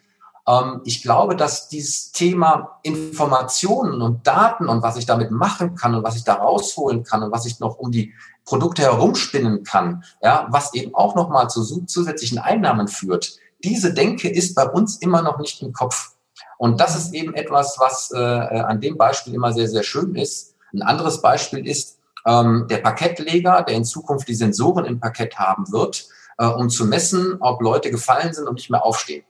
Ähm, 0.46 0.80
ich 0.84 1.02
glaube, 1.02 1.36
dass 1.36 1.68
dieses 1.68 2.12
Thema 2.12 2.78
Informationen 2.82 4.02
und 4.02 4.26
Daten 4.26 4.68
und 4.68 4.82
was 4.82 4.96
ich 4.96 5.06
damit 5.06 5.30
machen 5.30 5.74
kann 5.74 5.94
und 5.94 6.04
was 6.04 6.16
ich 6.16 6.24
da 6.24 6.34
rausholen 6.34 7.04
kann 7.04 7.22
und 7.22 7.32
was 7.32 7.46
ich 7.46 7.60
noch 7.60 7.78
um 7.78 7.90
die 7.90 8.12
Produkte 8.44 8.82
herumspinnen 8.82 9.64
kann, 9.64 10.04
ja, 10.22 10.46
was 10.50 10.74
eben 10.74 10.94
auch 10.94 11.14
nochmal 11.14 11.48
zu 11.48 11.62
zusätzlichen 11.86 12.38
Einnahmen 12.38 12.88
führt. 12.88 13.38
Diese 13.62 13.94
Denke 13.94 14.28
ist 14.28 14.54
bei 14.54 14.68
uns 14.68 14.98
immer 14.98 15.22
noch 15.22 15.38
nicht 15.38 15.62
im 15.62 15.72
Kopf. 15.72 16.10
Und 16.58 16.80
das 16.80 16.94
ist 16.96 17.14
eben 17.14 17.34
etwas, 17.34 17.78
was 17.78 18.10
äh, 18.12 18.18
an 18.18 18.80
dem 18.80 18.96
Beispiel 18.98 19.34
immer 19.34 19.52
sehr, 19.52 19.68
sehr 19.68 19.82
schön 19.82 20.14
ist. 20.14 20.54
Ein 20.72 20.82
anderes 20.82 21.22
Beispiel 21.22 21.66
ist 21.66 21.98
ähm, 22.26 22.66
der 22.68 22.78
Parkettleger, 22.78 23.62
der 23.62 23.76
in 23.76 23.84
Zukunft 23.84 24.28
die 24.28 24.34
Sensoren 24.34 24.84
im 24.84 25.00
Parkett 25.00 25.38
haben 25.38 25.72
wird, 25.72 26.06
äh, 26.36 26.46
um 26.46 26.68
zu 26.68 26.84
messen, 26.84 27.38
ob 27.40 27.62
Leute 27.62 27.90
gefallen 27.90 28.34
sind 28.34 28.46
und 28.46 28.54
nicht 28.54 28.70
mehr 28.70 28.84
aufstehen 28.84 29.24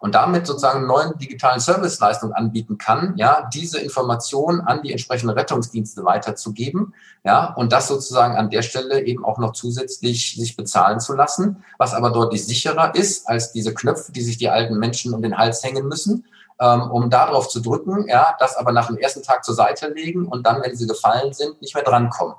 und 0.00 0.14
damit 0.14 0.46
sozusagen 0.46 0.86
neuen 0.86 1.16
digitalen 1.18 1.60
Serviceleistungen 1.60 2.34
anbieten 2.34 2.78
kann, 2.78 3.14
ja, 3.16 3.48
diese 3.52 3.78
Informationen 3.78 4.60
an 4.60 4.82
die 4.82 4.92
entsprechenden 4.92 5.36
Rettungsdienste 5.36 6.04
weiterzugeben, 6.04 6.94
ja, 7.22 7.52
und 7.54 7.72
das 7.72 7.86
sozusagen 7.88 8.36
an 8.36 8.50
der 8.50 8.62
Stelle 8.62 9.04
eben 9.04 9.24
auch 9.24 9.38
noch 9.38 9.52
zusätzlich 9.52 10.34
sich 10.36 10.56
bezahlen 10.56 11.00
zu 11.00 11.14
lassen, 11.14 11.62
was 11.78 11.94
aber 11.94 12.10
deutlich 12.10 12.44
sicherer 12.46 12.94
ist 12.94 13.28
als 13.28 13.52
diese 13.52 13.74
Knöpfe, 13.74 14.10
die 14.10 14.22
sich 14.22 14.38
die 14.38 14.48
alten 14.48 14.78
Menschen 14.78 15.14
um 15.14 15.22
den 15.22 15.36
Hals 15.36 15.62
hängen 15.62 15.86
müssen, 15.86 16.24
ähm, 16.58 16.90
um 16.90 17.10
darauf 17.10 17.48
zu 17.48 17.60
drücken, 17.60 18.08
ja, 18.08 18.34
das 18.38 18.56
aber 18.56 18.72
nach 18.72 18.86
dem 18.86 18.96
ersten 18.96 19.22
Tag 19.22 19.44
zur 19.44 19.54
Seite 19.54 19.88
legen 19.88 20.26
und 20.26 20.46
dann, 20.46 20.62
wenn 20.62 20.74
sie 20.74 20.86
gefallen 20.86 21.32
sind, 21.34 21.60
nicht 21.60 21.74
mehr 21.74 21.84
drankommen. 21.84 22.36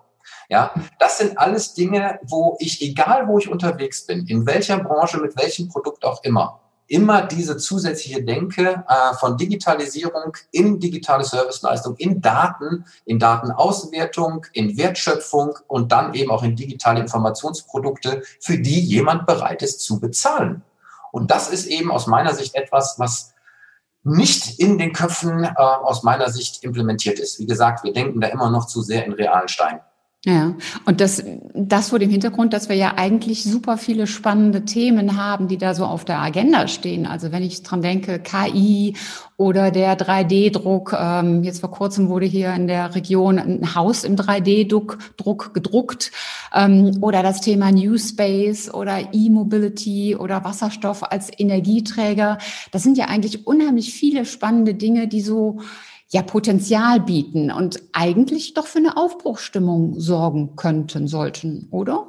Ja, 0.49 0.73
das 0.99 1.19
sind 1.19 1.37
alles 1.37 1.73
Dinge, 1.75 2.19
wo 2.23 2.57
ich, 2.59 2.81
egal 2.81 3.27
wo 3.27 3.37
ich 3.37 3.49
unterwegs 3.49 4.05
bin, 4.05 4.25
in 4.27 4.45
welcher 4.45 4.79
Branche, 4.79 5.17
mit 5.19 5.37
welchem 5.37 5.69
Produkt 5.69 6.03
auch 6.03 6.23
immer, 6.23 6.59
immer 6.91 7.21
diese 7.21 7.55
zusätzliche 7.55 8.21
Denke 8.21 8.83
äh, 8.87 9.13
von 9.15 9.37
Digitalisierung 9.37 10.35
in 10.51 10.77
digitale 10.79 11.23
Serviceleistung, 11.23 11.95
in 11.95 12.21
Daten, 12.21 12.85
in 13.05 13.17
Datenauswertung, 13.17 14.45
in 14.51 14.77
Wertschöpfung 14.77 15.57
und 15.67 15.93
dann 15.93 16.13
eben 16.13 16.29
auch 16.31 16.43
in 16.43 16.57
digitale 16.57 16.99
Informationsprodukte, 16.99 18.23
für 18.41 18.57
die 18.57 18.81
jemand 18.81 19.25
bereit 19.25 19.61
ist 19.63 19.79
zu 19.79 20.01
bezahlen. 20.01 20.63
Und 21.13 21.31
das 21.31 21.49
ist 21.49 21.65
eben 21.65 21.91
aus 21.91 22.07
meiner 22.07 22.33
Sicht 22.33 22.55
etwas, 22.55 22.95
was 22.99 23.33
nicht 24.03 24.59
in 24.59 24.77
den 24.77 24.91
Köpfen 24.91 25.45
äh, 25.45 25.53
aus 25.55 26.03
meiner 26.03 26.29
Sicht 26.29 26.61
implementiert 26.61 27.19
ist. 27.19 27.39
Wie 27.39 27.45
gesagt, 27.45 27.85
wir 27.85 27.93
denken 27.93 28.19
da 28.19 28.27
immer 28.27 28.49
noch 28.49 28.67
zu 28.67 28.81
sehr 28.81 29.05
in 29.05 29.13
realen 29.13 29.47
Steinen. 29.47 29.79
Ja, 30.23 30.53
und 30.85 31.01
das, 31.01 31.23
das 31.55 31.89
vor 31.89 31.97
dem 31.97 32.11
Hintergrund, 32.11 32.53
dass 32.53 32.69
wir 32.69 32.75
ja 32.75 32.93
eigentlich 32.95 33.43
super 33.43 33.79
viele 33.79 34.05
spannende 34.05 34.65
Themen 34.65 35.17
haben, 35.17 35.47
die 35.47 35.57
da 35.57 35.73
so 35.73 35.83
auf 35.83 36.05
der 36.05 36.19
Agenda 36.19 36.67
stehen. 36.67 37.07
Also 37.07 37.31
wenn 37.31 37.41
ich 37.41 37.63
dran 37.63 37.81
denke, 37.81 38.19
KI 38.19 38.93
oder 39.37 39.71
der 39.71 39.97
3D-Druck. 39.97 40.95
Ähm, 40.95 41.43
jetzt 41.43 41.61
vor 41.61 41.71
kurzem 41.71 42.07
wurde 42.07 42.27
hier 42.27 42.53
in 42.53 42.67
der 42.67 42.93
Region 42.93 43.39
ein 43.39 43.73
Haus 43.73 44.03
im 44.03 44.15
3D-Druck 44.15 45.55
gedruckt. 45.55 46.11
Ähm, 46.53 46.99
oder 47.01 47.23
das 47.23 47.41
Thema 47.41 47.71
New 47.71 47.97
Space 47.97 48.71
oder 48.71 48.99
E-Mobility 49.13 50.15
oder 50.15 50.43
Wasserstoff 50.43 51.01
als 51.01 51.31
Energieträger. 51.35 52.37
Das 52.71 52.83
sind 52.83 52.95
ja 52.95 53.05
eigentlich 53.05 53.47
unheimlich 53.47 53.91
viele 53.91 54.25
spannende 54.25 54.75
Dinge, 54.75 55.07
die 55.07 55.21
so 55.21 55.61
ja 56.11 56.21
Potenzial 56.21 56.99
bieten 56.99 57.51
und 57.51 57.81
eigentlich 57.93 58.53
doch 58.53 58.67
für 58.67 58.79
eine 58.79 58.97
Aufbruchstimmung 58.97 59.99
sorgen 59.99 60.55
könnten, 60.55 61.07
sollten, 61.07 61.67
oder? 61.71 62.07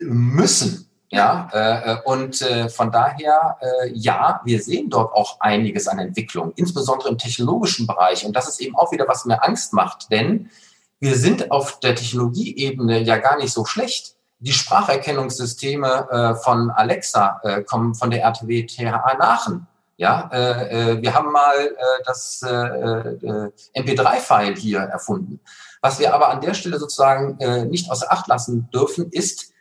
Müssen. 0.00 0.90
Ja, 1.10 1.48
äh, 1.52 1.92
äh, 1.92 1.96
und 2.04 2.42
äh, 2.42 2.68
von 2.68 2.90
daher, 2.90 3.56
äh, 3.60 3.90
ja, 3.92 4.40
wir 4.44 4.60
sehen 4.60 4.90
dort 4.90 5.12
auch 5.12 5.40
einiges 5.40 5.86
an 5.86 6.00
Entwicklung, 6.00 6.52
insbesondere 6.56 7.08
im 7.08 7.18
technologischen 7.18 7.86
Bereich. 7.86 8.26
Und 8.26 8.34
das 8.34 8.48
ist 8.48 8.60
eben 8.60 8.74
auch 8.74 8.90
wieder, 8.90 9.06
was 9.06 9.24
mir 9.24 9.44
Angst 9.44 9.72
macht, 9.72 10.10
denn 10.10 10.50
wir 10.98 11.16
sind 11.16 11.52
auf 11.52 11.78
der 11.78 11.94
Technologieebene 11.94 13.02
ja 13.02 13.18
gar 13.18 13.36
nicht 13.36 13.52
so 13.52 13.64
schlecht. 13.64 14.16
Die 14.40 14.52
Spracherkennungssysteme 14.52 16.08
äh, 16.10 16.34
von 16.34 16.70
Alexa 16.70 17.40
äh, 17.44 17.62
kommen 17.62 17.94
von 17.94 18.10
der 18.10 18.22
RTW 18.22 18.66
THA 18.66 19.16
Aachen. 19.20 19.68
Ja, 19.96 20.28
äh, 20.32 20.92
äh, 20.92 21.02
wir 21.02 21.14
haben 21.14 21.30
mal 21.30 21.54
äh, 21.56 22.02
das 22.04 22.42
äh, 22.42 22.48
äh, 22.48 23.50
MP3-File 23.76 24.56
hier 24.56 24.80
erfunden. 24.80 25.40
Was 25.80 25.98
wir 25.98 26.14
aber 26.14 26.30
an 26.30 26.40
der 26.40 26.54
Stelle 26.54 26.78
sozusagen 26.78 27.38
äh, 27.38 27.64
nicht 27.64 27.90
außer 27.90 28.10
Acht 28.10 28.26
lassen 28.26 28.68
dürfen, 28.72 29.10
ist, 29.10 29.52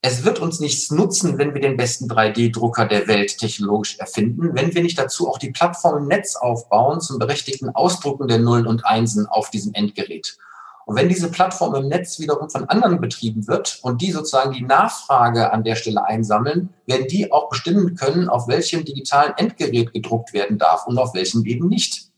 es 0.00 0.24
wird 0.24 0.40
uns 0.40 0.60
nichts 0.60 0.90
nutzen, 0.90 1.38
wenn 1.38 1.54
wir 1.54 1.60
den 1.60 1.76
besten 1.76 2.10
3D-Drucker 2.10 2.86
der 2.86 3.06
Welt 3.06 3.36
technologisch 3.38 3.98
erfinden, 3.98 4.54
wenn 4.54 4.74
wir 4.74 4.82
nicht 4.82 4.98
dazu 4.98 5.28
auch 5.28 5.38
die 5.38 5.50
Plattform 5.50 5.98
im 5.98 6.08
Netz 6.08 6.36
aufbauen 6.36 7.00
zum 7.00 7.18
berechtigten 7.18 7.70
Ausdrucken 7.70 8.28
der 8.28 8.38
Nullen 8.38 8.66
und 8.66 8.86
Einsen 8.86 9.26
auf 9.26 9.50
diesem 9.50 9.74
Endgerät. 9.74 10.38
Und 10.84 10.96
wenn 10.96 11.08
diese 11.08 11.30
Plattform 11.30 11.74
im 11.74 11.88
Netz 11.88 12.18
wiederum 12.18 12.50
von 12.50 12.68
anderen 12.68 13.00
betrieben 13.00 13.46
wird 13.46 13.78
und 13.82 14.02
die 14.02 14.10
sozusagen 14.10 14.52
die 14.52 14.62
Nachfrage 14.62 15.52
an 15.52 15.64
der 15.64 15.76
Stelle 15.76 16.04
einsammeln, 16.04 16.70
werden 16.86 17.06
die 17.06 17.30
auch 17.30 17.48
bestimmen 17.48 17.94
können, 17.94 18.28
auf 18.28 18.48
welchem 18.48 18.84
digitalen 18.84 19.34
Endgerät 19.36 19.92
gedruckt 19.92 20.32
werden 20.32 20.58
darf 20.58 20.86
und 20.86 20.98
auf 20.98 21.14
welchem 21.14 21.44
eben 21.44 21.68
nicht. 21.68 22.08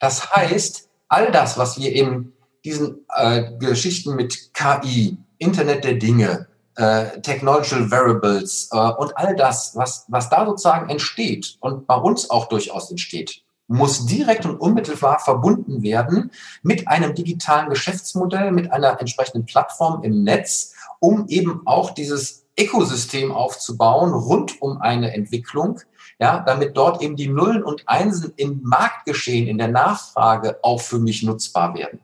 Das 0.00 0.34
heißt, 0.34 0.88
all 1.08 1.30
das, 1.30 1.58
was 1.58 1.78
wir 1.78 1.92
in 1.92 2.32
diesen 2.64 3.06
äh, 3.14 3.52
Geschichten 3.58 4.14
mit 4.14 4.52
KI, 4.52 5.16
Internet 5.38 5.84
der 5.84 5.94
Dinge, 5.94 6.48
äh, 6.76 7.20
Technological 7.20 7.90
Variables 7.90 8.68
äh, 8.72 8.76
und 8.76 9.16
all 9.16 9.34
das, 9.36 9.74
was, 9.74 10.04
was 10.08 10.28
da 10.28 10.44
sozusagen 10.46 10.88
entsteht 10.90 11.56
und 11.60 11.86
bei 11.86 11.96
uns 11.96 12.30
auch 12.30 12.48
durchaus 12.48 12.90
entsteht, 12.90 13.42
muss 13.68 14.06
direkt 14.06 14.46
und 14.46 14.56
unmittelbar 14.56 15.20
verbunden 15.20 15.82
werden 15.82 16.32
mit 16.62 16.88
einem 16.88 17.14
digitalen 17.14 17.68
Geschäftsmodell, 17.68 18.50
mit 18.50 18.72
einer 18.72 18.98
entsprechenden 18.98 19.44
Plattform 19.44 20.02
im 20.02 20.24
Netz, 20.24 20.74
um 21.00 21.28
eben 21.28 21.62
auch 21.66 21.90
dieses 21.90 22.46
Ökosystem 22.58 23.30
aufzubauen 23.30 24.12
rund 24.12 24.60
um 24.60 24.80
eine 24.80 25.14
Entwicklung, 25.14 25.80
ja, 26.18 26.40
damit 26.40 26.76
dort 26.76 27.00
eben 27.02 27.14
die 27.14 27.28
Nullen 27.28 27.62
und 27.62 27.84
Einsen 27.86 28.32
im 28.36 28.60
Marktgeschehen, 28.64 29.46
in 29.46 29.58
der 29.58 29.68
Nachfrage 29.68 30.58
auch 30.62 30.80
für 30.80 30.98
mich 30.98 31.22
nutzbar 31.22 31.74
werden. 31.74 32.00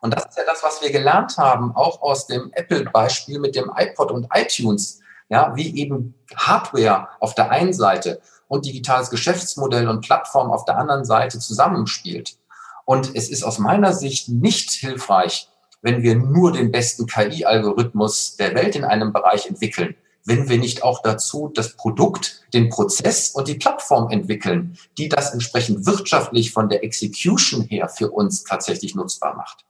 Und 0.00 0.14
das 0.14 0.26
ist 0.26 0.38
ja 0.38 0.44
das, 0.46 0.62
was 0.62 0.80
wir 0.80 0.90
gelernt 0.90 1.36
haben, 1.36 1.74
auch 1.74 2.00
aus 2.00 2.26
dem 2.26 2.50
Apple-Beispiel 2.52 3.40
mit 3.40 3.56
dem 3.56 3.70
iPod 3.76 4.12
und 4.12 4.28
iTunes, 4.32 5.00
ja, 5.28 5.54
wie 5.56 5.76
eben 5.76 6.14
Hardware 6.34 7.08
auf 7.20 7.34
der 7.34 7.50
einen 7.50 7.72
Seite 7.72 8.20
und 8.48 8.66
digitales 8.66 9.10
Geschäftsmodell 9.10 9.88
und 9.88 10.00
Plattform 10.00 10.50
auf 10.50 10.64
der 10.64 10.78
anderen 10.78 11.04
Seite 11.04 11.38
zusammenspielt. 11.38 12.36
Und 12.84 13.14
es 13.14 13.28
ist 13.28 13.44
aus 13.44 13.58
meiner 13.58 13.92
Sicht 13.92 14.28
nicht 14.28 14.70
hilfreich, 14.70 15.48
wenn 15.82 16.02
wir 16.02 16.16
nur 16.16 16.52
den 16.52 16.72
besten 16.72 17.06
KI-Algorithmus 17.06 18.36
der 18.36 18.54
Welt 18.54 18.74
in 18.74 18.84
einem 18.84 19.12
Bereich 19.12 19.46
entwickeln, 19.46 19.94
wenn 20.24 20.48
wir 20.48 20.58
nicht 20.58 20.82
auch 20.82 21.02
dazu 21.02 21.50
das 21.54 21.76
Produkt, 21.76 22.42
den 22.52 22.68
Prozess 22.68 23.30
und 23.30 23.48
die 23.48 23.54
Plattform 23.54 24.10
entwickeln, 24.10 24.76
die 24.98 25.08
das 25.08 25.32
entsprechend 25.32 25.86
wirtschaftlich 25.86 26.52
von 26.52 26.68
der 26.68 26.82
Execution 26.84 27.62
her 27.62 27.88
für 27.88 28.10
uns 28.10 28.44
tatsächlich 28.44 28.94
nutzbar 28.94 29.36
macht. 29.36 29.64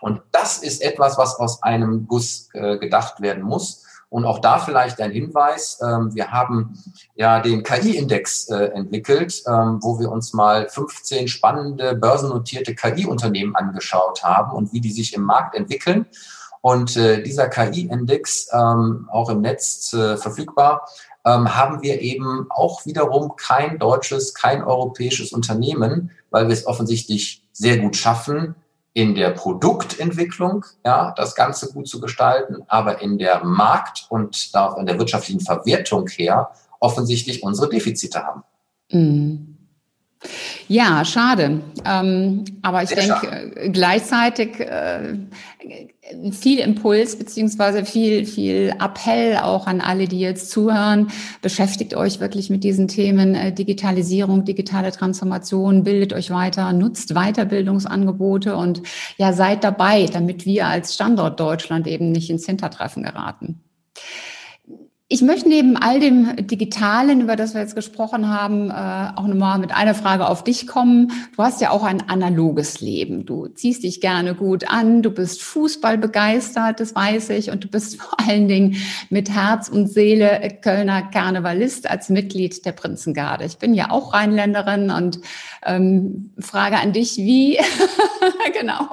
Und 0.00 0.22
das 0.32 0.58
ist 0.58 0.82
etwas, 0.82 1.18
was 1.18 1.36
aus 1.36 1.62
einem 1.62 2.06
Guss 2.06 2.48
äh, 2.52 2.78
gedacht 2.78 3.20
werden 3.20 3.42
muss. 3.42 3.85
Und 4.08 4.24
auch 4.24 4.38
da 4.38 4.58
vielleicht 4.58 5.00
ein 5.00 5.10
Hinweis. 5.10 5.80
Ähm, 5.82 6.14
wir 6.14 6.30
haben 6.30 6.78
ja 7.16 7.40
den 7.40 7.62
KI-Index 7.62 8.48
äh, 8.50 8.66
entwickelt, 8.66 9.42
ähm, 9.48 9.80
wo 9.82 9.98
wir 9.98 10.10
uns 10.12 10.32
mal 10.32 10.68
15 10.68 11.26
spannende 11.26 11.94
börsennotierte 11.96 12.74
KI-Unternehmen 12.74 13.56
angeschaut 13.56 14.22
haben 14.22 14.52
und 14.52 14.72
wie 14.72 14.80
die 14.80 14.92
sich 14.92 15.12
im 15.14 15.22
Markt 15.22 15.56
entwickeln. 15.56 16.06
Und 16.60 16.96
äh, 16.96 17.22
dieser 17.22 17.48
KI-Index, 17.48 18.48
ähm, 18.52 19.08
auch 19.10 19.28
im 19.28 19.40
Netz 19.40 19.92
äh, 19.92 20.16
verfügbar, 20.16 20.86
haben 21.28 21.82
wir 21.82 22.02
eben 22.02 22.46
auch 22.50 22.86
wiederum 22.86 23.34
kein 23.34 23.80
deutsches, 23.80 24.32
kein 24.32 24.62
europäisches 24.62 25.32
Unternehmen, 25.32 26.12
weil 26.30 26.46
wir 26.46 26.52
es 26.52 26.68
offensichtlich 26.68 27.42
sehr 27.52 27.78
gut 27.78 27.96
schaffen, 27.96 28.54
in 28.96 29.14
der 29.14 29.28
Produktentwicklung, 29.28 30.64
ja, 30.82 31.12
das 31.18 31.34
Ganze 31.34 31.70
gut 31.70 31.86
zu 31.86 32.00
gestalten, 32.00 32.62
aber 32.66 33.02
in 33.02 33.18
der 33.18 33.44
Markt- 33.44 34.06
und 34.08 34.54
da 34.54 34.74
in 34.78 34.86
der 34.86 34.98
wirtschaftlichen 34.98 35.40
Verwertung 35.40 36.08
her 36.08 36.50
offensichtlich 36.80 37.42
unsere 37.42 37.68
Defizite 37.68 38.24
haben. 38.24 38.42
Mhm. 38.90 39.55
Ja, 40.68 41.04
schade. 41.04 41.60
Ähm, 41.84 42.44
aber 42.62 42.82
ich 42.82 42.90
denke. 42.90 43.52
Äh, 43.56 43.70
gleichzeitig 43.70 44.58
äh, 44.60 45.14
viel 46.32 46.58
Impuls 46.58 47.16
beziehungsweise 47.16 47.84
viel, 47.84 48.26
viel 48.26 48.74
Appell 48.80 49.36
auch 49.36 49.66
an 49.66 49.80
alle, 49.80 50.06
die 50.08 50.18
jetzt 50.18 50.50
zuhören. 50.50 51.08
Beschäftigt 51.40 51.94
euch 51.94 52.20
wirklich 52.20 52.50
mit 52.50 52.64
diesen 52.64 52.88
Themen 52.88 53.34
äh, 53.34 53.52
Digitalisierung, 53.52 54.44
digitale 54.44 54.90
Transformation, 54.90 55.84
bildet 55.84 56.12
euch 56.12 56.30
weiter, 56.30 56.72
nutzt 56.72 57.14
Weiterbildungsangebote 57.14 58.56
und 58.56 58.82
ja, 59.18 59.32
seid 59.32 59.62
dabei, 59.62 60.06
damit 60.06 60.46
wir 60.46 60.66
als 60.66 60.94
Standort 60.94 61.38
Deutschland 61.38 61.86
eben 61.86 62.10
nicht 62.10 62.30
ins 62.30 62.46
Hintertreffen 62.46 63.04
geraten. 63.04 63.60
Ich 65.16 65.22
möchte 65.22 65.48
neben 65.48 65.78
all 65.78 65.98
dem 65.98 66.46
Digitalen, 66.46 67.22
über 67.22 67.36
das 67.36 67.54
wir 67.54 67.62
jetzt 67.62 67.74
gesprochen 67.74 68.28
haben, 68.28 68.68
äh, 68.68 69.18
auch 69.18 69.26
nochmal 69.26 69.58
mit 69.58 69.74
einer 69.74 69.94
Frage 69.94 70.28
auf 70.28 70.44
dich 70.44 70.66
kommen. 70.66 71.10
Du 71.34 71.42
hast 71.42 71.62
ja 71.62 71.70
auch 71.70 71.84
ein 71.84 72.06
analoges 72.06 72.82
Leben. 72.82 73.24
Du 73.24 73.48
ziehst 73.48 73.82
dich 73.82 74.02
gerne 74.02 74.34
gut 74.34 74.68
an, 74.68 75.00
du 75.00 75.10
bist 75.10 75.42
Fußball 75.42 75.96
begeistert, 75.96 76.80
das 76.80 76.94
weiß 76.94 77.30
ich, 77.30 77.50
und 77.50 77.64
du 77.64 77.68
bist 77.68 77.96
vor 78.02 78.20
allen 78.28 78.46
Dingen 78.46 78.76
mit 79.08 79.30
Herz 79.30 79.70
und 79.70 79.86
Seele 79.86 80.58
Kölner 80.60 81.00
Karnevalist 81.00 81.88
als 81.88 82.10
Mitglied 82.10 82.66
der 82.66 82.72
Prinzengarde. 82.72 83.46
Ich 83.46 83.56
bin 83.56 83.72
ja 83.72 83.90
auch 83.92 84.12
Rheinländerin 84.12 84.90
und 84.90 85.20
ähm, 85.64 86.34
frage 86.38 86.76
an 86.76 86.92
dich, 86.92 87.16
wie, 87.16 87.58
genau. 88.60 88.90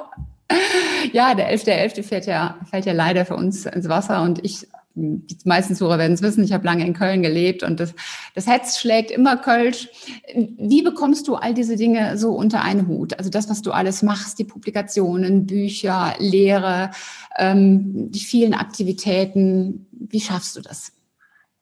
Ja, 1.12 1.34
der 1.34 1.54
11.11. 1.54 1.98
.11. 1.98 2.02
fällt 2.02 2.26
ja, 2.26 2.56
fällt 2.70 2.86
ja 2.86 2.94
leider 2.94 3.26
für 3.26 3.36
uns 3.36 3.66
ins 3.66 3.90
Wasser 3.90 4.22
und 4.22 4.42
ich 4.42 4.66
die 4.96 5.36
meisten 5.44 5.74
Zuhörer 5.74 5.98
werden 5.98 6.12
es 6.12 6.22
wissen, 6.22 6.44
ich 6.44 6.52
habe 6.52 6.64
lange 6.64 6.86
in 6.86 6.94
Köln 6.94 7.22
gelebt 7.22 7.64
und 7.64 7.80
das, 7.80 7.94
das 8.34 8.46
Herz 8.46 8.78
schlägt 8.78 9.10
immer 9.10 9.36
Kölsch. 9.36 9.88
Wie 10.34 10.82
bekommst 10.82 11.26
du 11.26 11.34
all 11.34 11.52
diese 11.52 11.76
Dinge 11.76 12.16
so 12.16 12.32
unter 12.32 12.62
einen 12.62 12.86
Hut? 12.86 13.18
Also 13.18 13.28
das, 13.28 13.50
was 13.50 13.60
du 13.60 13.72
alles 13.72 14.02
machst, 14.02 14.38
die 14.38 14.44
Publikationen, 14.44 15.46
Bücher, 15.46 16.14
Lehre, 16.18 16.92
ähm, 17.36 18.12
die 18.12 18.20
vielen 18.20 18.54
Aktivitäten, 18.54 19.86
wie 19.90 20.20
schaffst 20.20 20.56
du 20.56 20.60
das? 20.60 20.92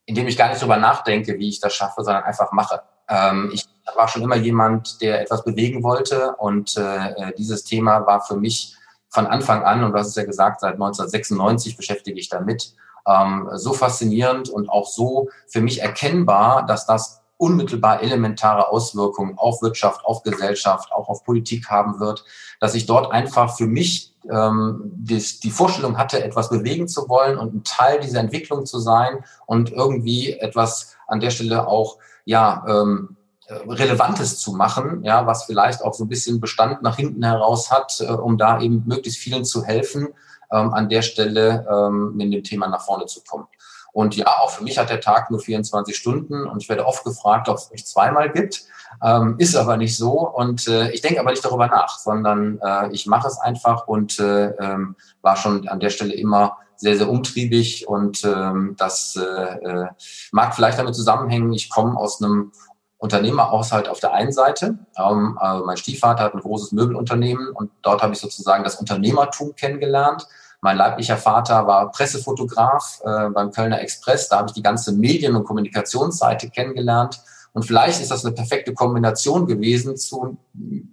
Indem 0.05 0.29
ich 0.29 0.37
gar 0.37 0.51
nicht 0.51 0.61
drüber 0.61 0.77
nachdenke, 0.77 1.39
wie 1.39 1.49
ich 1.49 1.61
das 1.61 1.75
schaffe, 1.75 2.05
sondern 2.05 2.25
einfach 2.25 2.53
mache. 2.53 2.83
Ähm, 3.09 3.51
ich 3.55 3.65
war 3.97 4.09
schon 4.09 4.23
immer 4.23 4.37
jemand, 4.37 5.01
der 5.01 5.23
etwas 5.23 5.43
bewegen 5.43 5.83
wollte 5.83 6.37
und 6.37 6.77
äh, 6.77 7.33
dieses 7.39 7.65
Thema 7.65 8.07
war 8.07 8.21
für 8.21 8.37
mich 8.37 8.77
von 9.09 9.27
Anfang 9.27 9.63
an, 9.63 9.85
und 9.85 9.93
du 9.93 9.99
hast 9.99 10.09
es 10.09 10.17
ja 10.17 10.25
gesagt, 10.25 10.61
seit 10.61 10.75
1996 10.75 11.77
beschäftige 11.77 12.19
ich 12.19 12.29
damit, 12.29 12.75
ähm, 13.07 13.49
so 13.55 13.73
faszinierend 13.73 14.49
und 14.49 14.69
auch 14.69 14.87
so 14.87 15.29
für 15.49 15.61
mich 15.61 15.83
erkennbar, 15.83 16.67
dass 16.67 16.87
das 16.87 17.23
unmittelbar 17.37 18.03
elementare 18.03 18.69
Auswirkungen 18.69 19.37
auf 19.37 19.63
Wirtschaft, 19.63 20.05
auf 20.05 20.23
Gesellschaft, 20.23 20.93
auch 20.93 21.09
auf 21.09 21.25
Politik 21.25 21.69
haben 21.69 21.99
wird, 21.99 22.25
dass 22.61 22.75
ich 22.77 22.87
dort 22.87 23.11
einfach 23.11 23.57
für 23.57 23.67
mich 23.67 24.15
ähm, 24.31 24.83
die, 24.85 25.21
die 25.43 25.51
Vorstellung 25.51 25.99
hatte, 25.99 26.23
etwas 26.23 26.51
bewegen 26.51 26.87
zu 26.87 27.09
wollen 27.09 27.39
und 27.39 27.55
ein 27.55 27.65
Teil 27.65 27.99
dieser 27.99 28.21
Entwicklung 28.21 28.65
zu 28.65 28.79
sein 28.79 29.25
und 29.47 29.73
irgendwie 29.73 30.35
etwas 30.35 30.95
an 31.09 31.19
der 31.19 31.31
Stelle 31.31 31.67
auch 31.67 31.99
ja 32.25 32.65
ähm, 32.69 33.17
Relevantes 33.49 34.39
zu 34.39 34.53
machen, 34.53 35.03
ja, 35.03 35.27
was 35.27 35.45
vielleicht 35.45 35.83
auch 35.83 35.95
so 35.95 36.05
ein 36.05 36.09
bisschen 36.09 36.41
Bestand 36.41 36.83
nach 36.83 36.97
hinten 36.97 37.25
heraus 37.25 37.71
hat, 37.71 38.01
äh, 38.01 38.13
um 38.13 38.39
da 38.39 38.61
eben 38.61 38.85
möglichst 38.87 39.19
vielen 39.19 39.45
zu 39.45 39.65
helfen, 39.65 40.09
ähm, 40.53 40.73
an 40.73 40.89
der 40.89 41.03
Stelle 41.03 41.67
ähm, 41.71 42.19
in 42.21 42.31
dem 42.31 42.45
Thema 42.45 42.69
nach 42.69 42.83
vorne 42.83 43.07
zu 43.07 43.23
kommen. 43.23 43.47
Und 43.93 44.17
ja, 44.17 44.27
auch 44.27 44.51
für 44.51 44.65
mich 44.65 44.79
hat 44.79 44.89
der 44.89 45.01
Tag 45.01 45.31
nur 45.31 45.41
24 45.41 45.95
Stunden 45.95 46.47
und 46.47 46.63
ich 46.63 46.69
werde 46.69 46.87
oft 46.87 47.05
gefragt, 47.05 47.49
ob 47.49 47.59
es 47.59 47.71
mich 47.71 47.87
zweimal 47.87 48.31
gibt. 48.31 48.65
Ähm, 49.03 49.37
ist 49.39 49.55
aber 49.55 49.77
nicht 49.77 49.97
so. 49.97 50.29
Und 50.29 50.67
äh, 50.67 50.91
ich 50.91 51.03
denke 51.03 51.21
aber 51.21 51.31
nicht 51.31 51.45
darüber 51.45 51.67
nach, 51.67 51.99
sondern 51.99 52.59
äh, 52.63 52.91
ich 52.93 53.07
mache 53.07 53.29
es 53.29 53.39
einfach 53.39 53.87
und 53.87 54.19
äh, 54.19 54.49
ähm, 54.49 54.97
war 55.21 55.37
schon 55.37 55.69
an 55.69 55.81
der 55.81 55.91
Stelle 55.91 56.15
immer 56.15 56.57
sehr, 56.77 56.97
sehr 56.97 57.09
umtriebig 57.09 57.87
und 57.87 58.25
ähm, 58.25 58.75
das 58.77 59.17
äh, 59.17 59.23
äh, 59.23 59.87
mag 60.33 60.55
vielleicht 60.55 60.79
damit 60.79 60.97
zusammenhängen, 60.97 61.53
ich 61.53 61.71
komme 61.71 61.97
aus 61.97 62.21
einem 62.21 62.53
Unternehmerhaushalt 62.99 63.89
auf 63.89 64.01
der 64.01 64.13
einen 64.13 64.33
Seite. 64.33 64.79
Ähm, 64.97 65.39
also 65.39 65.65
mein 65.65 65.77
Stiefvater 65.77 66.25
hat 66.25 66.35
ein 66.35 66.41
großes 66.41 66.73
Möbelunternehmen 66.73 67.51
und 67.51 67.71
dort 67.83 68.03
habe 68.03 68.15
ich 68.15 68.21
sozusagen 68.21 68.65
das 68.65 68.77
Unternehmertum 68.77 69.55
kennengelernt. 69.55 70.27
Mein 70.65 70.77
leiblicher 70.77 71.17
Vater 71.17 71.67
war 71.67 71.91
Pressefotograf 71.91 73.01
äh, 73.05 73.31
beim 73.31 73.51
Kölner 73.51 73.81
Express. 73.81 74.29
Da 74.29 74.39
habe 74.39 74.47
ich 74.47 74.55
die 74.55 74.63
ganze 74.63 74.93
Medien- 74.93 75.35
und 75.35 75.45
Kommunikationsseite 75.45 76.51
kennengelernt. 76.51 77.21
Und 77.53 77.65
vielleicht 77.65 78.01
ist 78.01 78.13
das 78.13 78.25
eine 78.25 78.33
perfekte 78.33 78.73
Kombination 78.73 79.47
gewesen 79.47 79.97
zu, 79.97 80.39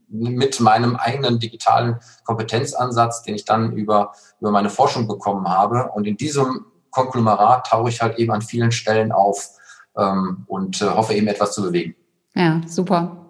mit 0.10 0.60
meinem 0.60 0.96
eigenen 0.96 1.40
digitalen 1.40 1.98
Kompetenzansatz, 2.26 3.22
den 3.22 3.36
ich 3.36 3.46
dann 3.46 3.74
über, 3.74 4.12
über 4.42 4.50
meine 4.50 4.72
Forschung 4.72 5.08
bekommen 5.08 5.48
habe. 5.48 5.92
Und 5.94 6.08
in 6.08 6.18
diesem 6.18 6.66
Konglomerat 6.90 7.68
tauche 7.68 7.90
ich 7.90 8.02
halt 8.02 8.18
eben 8.18 8.32
an 8.32 8.42
vielen 8.42 8.72
Stellen 8.72 9.12
auf 9.12 9.52
ähm, 9.96 10.46
und 10.48 10.82
äh, 10.82 10.90
hoffe 10.90 11.14
eben 11.14 11.28
etwas 11.28 11.54
zu 11.54 11.62
bewegen. 11.62 11.96
Ja, 12.34 12.60
super. 12.66 13.28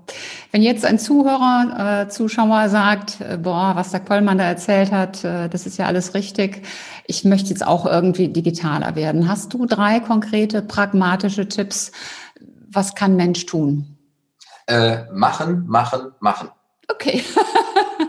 Wenn 0.52 0.64
jetzt 0.64 0.84
ein 0.84 0.98
Zuhörer, 0.98 2.06
äh, 2.06 2.10
Zuschauer 2.10 2.70
sagt, 2.70 3.22
äh, 3.22 3.38
boah, 3.38 3.74
was 3.76 3.92
der 3.92 4.00
Kollmann 4.00 4.40
da 4.40 4.46
erzählt 4.46 4.92
hat, 4.92 5.24
äh, 5.24 5.48
das 5.48 5.68
ist 5.68 5.78
ja 5.78 5.86
alles 5.86 6.16
richtig. 6.16 6.64
Ich 7.06 7.24
möchte 7.24 7.50
jetzt 7.50 7.66
auch 7.66 7.86
irgendwie 7.86 8.30
digitaler 8.30 8.96
werden. 8.96 9.28
Hast 9.28 9.54
du 9.54 9.68
drei 9.68 10.00
konkrete, 10.00 10.64
pragmatische 10.64 11.48
Tipps, 11.48 11.92
was 12.72 12.96
kann 12.96 13.16
Mensch 13.16 13.46
tun? 13.46 13.98
Äh, 14.66 15.04
machen, 15.14 15.66
machen, 15.68 16.12
machen. 16.20 16.50
Okay. 16.88 17.24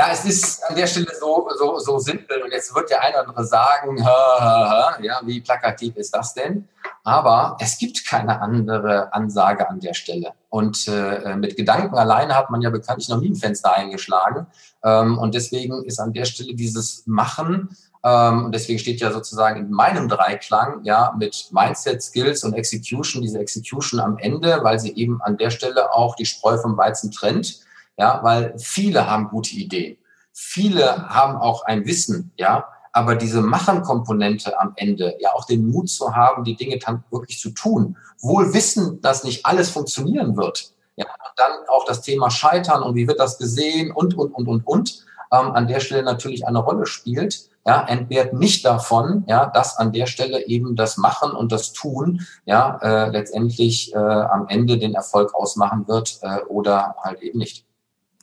ja, 0.00 0.08
es 0.10 0.24
ist 0.24 0.64
an 0.64 0.74
der 0.74 0.86
Stelle 0.86 1.12
so, 1.20 1.46
so, 1.58 1.78
so 1.78 1.98
simpel 1.98 2.40
und 2.42 2.50
jetzt 2.50 2.74
wird 2.74 2.88
der 2.88 3.02
eine 3.02 3.16
oder 3.16 3.28
andere 3.28 3.44
sagen, 3.44 4.02
ha, 4.02 4.36
ha, 4.40 4.70
ha, 4.70 4.98
ja, 5.02 5.20
wie 5.24 5.42
plakativ 5.42 5.94
ist 5.96 6.14
das 6.14 6.32
denn? 6.32 6.66
Aber 7.04 7.58
es 7.60 7.76
gibt 7.76 8.06
keine 8.06 8.40
andere 8.40 9.12
Ansage 9.12 9.68
an 9.68 9.78
der 9.78 9.92
Stelle. 9.92 10.32
Und 10.48 10.88
äh, 10.88 11.36
mit 11.36 11.54
Gedanken 11.54 11.96
alleine 11.96 12.34
hat 12.34 12.48
man 12.48 12.62
ja 12.62 12.70
bekanntlich 12.70 13.10
noch 13.10 13.20
nie 13.20 13.28
ein 13.28 13.36
Fenster 13.36 13.76
eingeschlagen. 13.76 14.46
Ähm, 14.82 15.18
und 15.18 15.34
deswegen 15.34 15.84
ist 15.84 16.00
an 16.00 16.14
der 16.14 16.24
Stelle 16.24 16.54
dieses 16.54 17.02
Machen 17.06 17.76
ähm, 18.02 18.46
und 18.46 18.54
deswegen 18.54 18.78
steht 18.78 19.02
ja 19.02 19.12
sozusagen 19.12 19.60
in 19.60 19.70
meinem 19.70 20.08
Dreiklang 20.08 20.82
ja 20.84 21.14
mit 21.18 21.48
Mindset, 21.50 22.02
Skills 22.02 22.42
und 22.42 22.54
Execution, 22.54 23.20
diese 23.20 23.38
Execution 23.38 24.00
am 24.00 24.16
Ende, 24.16 24.60
weil 24.62 24.78
sie 24.78 24.94
eben 24.94 25.20
an 25.20 25.36
der 25.36 25.50
Stelle 25.50 25.92
auch 25.92 26.14
die 26.16 26.24
Spreu 26.24 26.56
vom 26.56 26.78
Weizen 26.78 27.10
trennt. 27.10 27.60
Ja, 28.00 28.20
weil 28.22 28.54
viele 28.58 29.10
haben 29.10 29.28
gute 29.28 29.54
Ideen. 29.54 29.98
Viele 30.32 31.08
haben 31.08 31.36
auch 31.36 31.64
ein 31.66 31.84
Wissen, 31.84 32.32
ja, 32.36 32.66
aber 32.92 33.14
diese 33.14 33.42
Machen-Komponente 33.42 34.58
am 34.58 34.72
Ende, 34.76 35.16
ja 35.20 35.34
auch 35.34 35.44
den 35.44 35.70
Mut 35.70 35.90
zu 35.90 36.16
haben, 36.16 36.42
die 36.44 36.56
Dinge 36.56 36.78
dann 36.78 37.04
wirklich 37.10 37.38
zu 37.38 37.50
tun, 37.50 37.96
wohl 38.20 38.54
wissen, 38.54 39.02
dass 39.02 39.22
nicht 39.22 39.44
alles 39.44 39.68
funktionieren 39.68 40.36
wird. 40.36 40.72
Ja, 40.96 41.04
und 41.04 41.38
dann 41.38 41.52
auch 41.68 41.84
das 41.84 42.00
Thema 42.00 42.30
Scheitern 42.30 42.82
und 42.82 42.94
wie 42.94 43.06
wird 43.06 43.20
das 43.20 43.38
gesehen 43.38 43.92
und, 43.92 44.16
und, 44.16 44.32
und, 44.32 44.48
und, 44.48 44.66
und, 44.66 45.04
ähm, 45.30 45.52
an 45.52 45.68
der 45.68 45.80
Stelle 45.80 46.02
natürlich 46.02 46.46
eine 46.46 46.58
Rolle 46.58 46.86
spielt 46.86 47.50
ja, 47.66 47.84
entbehrt 47.86 48.32
nicht 48.32 48.64
davon, 48.64 49.24
ja, 49.28 49.46
dass 49.46 49.76
an 49.76 49.92
der 49.92 50.06
Stelle 50.06 50.46
eben 50.46 50.76
das 50.76 50.96
Machen 50.96 51.32
und 51.32 51.52
das 51.52 51.72
Tun, 51.72 52.26
ja, 52.46 52.78
äh, 52.82 53.10
letztendlich 53.10 53.94
äh, 53.94 53.98
am 53.98 54.48
Ende 54.48 54.78
den 54.78 54.94
Erfolg 54.94 55.34
ausmachen 55.34 55.86
wird 55.86 56.18
äh, 56.22 56.40
oder 56.48 56.96
halt 57.02 57.20
eben 57.20 57.38
nicht. 57.38 57.66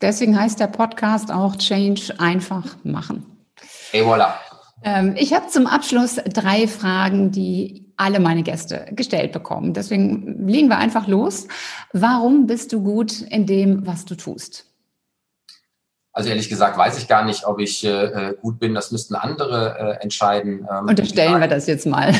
Deswegen 0.01 0.39
heißt 0.39 0.59
der 0.59 0.67
Podcast 0.67 1.31
auch 1.31 1.55
Change 1.55 2.13
einfach 2.19 2.77
machen. 2.83 3.25
Et 3.91 4.03
voilà. 4.03 4.33
Ähm, 4.83 5.15
ich 5.17 5.33
habe 5.33 5.47
zum 5.47 5.65
Abschluss 5.65 6.15
drei 6.33 6.67
Fragen, 6.67 7.31
die 7.31 7.91
alle 7.97 8.19
meine 8.19 8.43
Gäste 8.43 8.85
gestellt 8.91 9.31
bekommen. 9.31 9.73
Deswegen 9.73 10.47
legen 10.47 10.69
wir 10.69 10.77
einfach 10.77 11.07
los. 11.07 11.47
Warum 11.93 12.45
bist 12.45 12.71
du 12.73 12.83
gut 12.83 13.21
in 13.21 13.47
dem, 13.47 13.87
was 13.87 14.05
du 14.05 14.15
tust? 14.15 14.65
Also 16.11 16.29
ehrlich 16.29 16.49
gesagt 16.49 16.77
weiß 16.77 16.97
ich 16.97 17.07
gar 17.07 17.25
nicht, 17.25 17.45
ob 17.45 17.59
ich 17.59 17.83
äh, 17.83 17.89
äh, 18.29 18.35
gut 18.39 18.59
bin. 18.59 18.73
Das 18.73 18.91
müssten 18.91 19.15
andere 19.15 19.97
äh, 19.99 20.03
entscheiden. 20.03 20.67
Ähm, 20.71 20.87
Unterstellen 20.87 21.39
wir 21.39 21.47
das 21.47 21.67
jetzt 21.67 21.85
mal. 21.85 22.13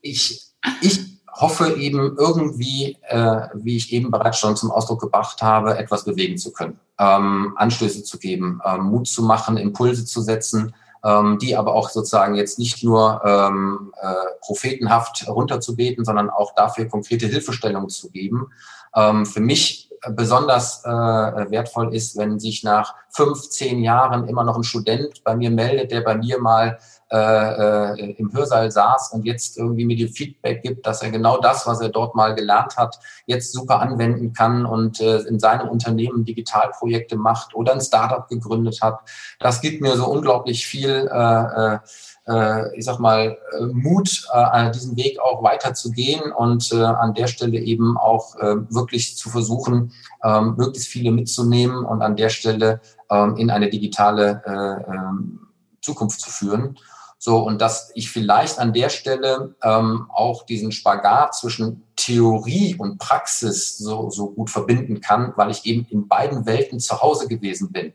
ich, 0.00 0.52
ich 0.80 1.05
hoffe 1.36 1.74
eben 1.74 2.16
irgendwie, 2.16 2.98
äh, 3.08 3.42
wie 3.54 3.76
ich 3.76 3.92
eben 3.92 4.10
bereits 4.10 4.38
schon 4.38 4.56
zum 4.56 4.70
Ausdruck 4.70 5.00
gebracht 5.00 5.42
habe, 5.42 5.76
etwas 5.76 6.04
bewegen 6.04 6.38
zu 6.38 6.52
können, 6.52 6.80
ähm, 6.98 7.52
Anstöße 7.56 8.02
zu 8.02 8.18
geben, 8.18 8.60
ähm, 8.64 8.84
Mut 8.84 9.06
zu 9.06 9.22
machen, 9.22 9.58
Impulse 9.58 10.06
zu 10.06 10.22
setzen, 10.22 10.74
ähm, 11.04 11.38
die 11.38 11.54
aber 11.54 11.74
auch 11.74 11.90
sozusagen 11.90 12.34
jetzt 12.34 12.58
nicht 12.58 12.82
nur 12.82 13.20
ähm, 13.24 13.92
äh, 14.00 14.14
prophetenhaft 14.40 15.28
runterzubeten, 15.28 16.04
sondern 16.04 16.30
auch 16.30 16.54
dafür 16.54 16.86
konkrete 16.86 17.26
Hilfestellungen 17.26 17.90
zu 17.90 18.10
geben. 18.10 18.50
Ähm, 18.94 19.26
für 19.26 19.40
mich 19.40 19.90
besonders 20.10 20.84
äh, 20.84 20.88
wertvoll 20.88 21.94
ist, 21.94 22.16
wenn 22.16 22.38
sich 22.38 22.62
nach 22.62 22.94
fünf, 23.10 23.48
zehn 23.50 23.82
Jahren 23.82 24.28
immer 24.28 24.44
noch 24.44 24.56
ein 24.56 24.64
Student 24.64 25.22
bei 25.24 25.36
mir 25.36 25.50
meldet, 25.50 25.90
der 25.90 26.00
bei 26.00 26.16
mir 26.16 26.40
mal 26.40 26.78
äh, 27.12 27.92
äh, 27.92 28.14
im 28.18 28.32
Hörsaal 28.32 28.70
saß 28.70 29.12
und 29.12 29.24
jetzt 29.24 29.58
irgendwie 29.58 29.84
mir 29.84 29.96
die 29.96 30.08
Feedback 30.08 30.62
gibt, 30.62 30.86
dass 30.86 31.02
er 31.02 31.10
genau 31.10 31.38
das, 31.38 31.66
was 31.66 31.80
er 31.80 31.88
dort 31.88 32.14
mal 32.14 32.34
gelernt 32.34 32.76
hat, 32.76 32.98
jetzt 33.26 33.52
super 33.52 33.80
anwenden 33.80 34.32
kann 34.32 34.66
und 34.66 35.00
äh, 35.00 35.18
in 35.20 35.38
seinem 35.38 35.68
Unternehmen 35.68 36.24
Digitalprojekte 36.24 37.16
macht 37.16 37.54
oder 37.54 37.72
ein 37.72 37.80
Startup 37.80 38.28
gegründet 38.28 38.80
hat. 38.82 39.00
Das 39.38 39.60
gibt 39.60 39.80
mir 39.80 39.96
so 39.96 40.06
unglaublich 40.06 40.66
viel 40.66 41.08
äh, 41.12 41.74
äh, 41.74 41.78
äh, 42.26 42.76
ich 42.76 42.84
sag 42.84 42.98
mal, 42.98 43.38
äh, 43.52 43.66
Mut, 43.66 44.26
äh, 44.32 44.70
diesen 44.72 44.96
Weg 44.96 45.20
auch 45.20 45.42
weiterzugehen 45.42 46.32
und 46.32 46.72
äh, 46.72 46.82
an 46.82 47.14
der 47.14 47.28
Stelle 47.28 47.58
eben 47.58 47.96
auch 47.96 48.36
äh, 48.36 48.56
wirklich 48.68 49.16
zu 49.16 49.30
versuchen, 49.30 49.92
äh, 50.22 50.40
möglichst 50.40 50.88
viele 50.88 51.12
mitzunehmen 51.12 51.84
und 51.84 52.02
an 52.02 52.16
der 52.16 52.28
Stelle 52.28 52.80
äh, 53.10 53.40
in 53.40 53.50
eine 53.50 53.70
digitale 53.70 54.42
äh, 54.44 54.92
äh, 54.92 55.46
Zukunft 55.80 56.20
zu 56.20 56.30
führen. 56.30 56.76
So, 57.18 57.38
und 57.38 57.60
dass 57.60 57.90
ich 57.94 58.10
vielleicht 58.10 58.58
an 58.58 58.72
der 58.72 58.88
Stelle 58.90 59.54
ähm, 59.62 60.06
auch 60.12 60.44
diesen 60.44 60.70
Spagat 60.70 61.34
zwischen 61.34 61.82
Theorie 61.96 62.76
und 62.78 62.98
Praxis 62.98 63.78
so, 63.78 64.10
so 64.10 64.30
gut 64.30 64.50
verbinden 64.50 65.00
kann, 65.00 65.32
weil 65.36 65.50
ich 65.50 65.64
eben 65.64 65.86
in 65.90 66.08
beiden 66.08 66.46
Welten 66.46 66.78
zu 66.78 67.00
Hause 67.00 67.26
gewesen 67.26 67.72
bin. 67.72 67.94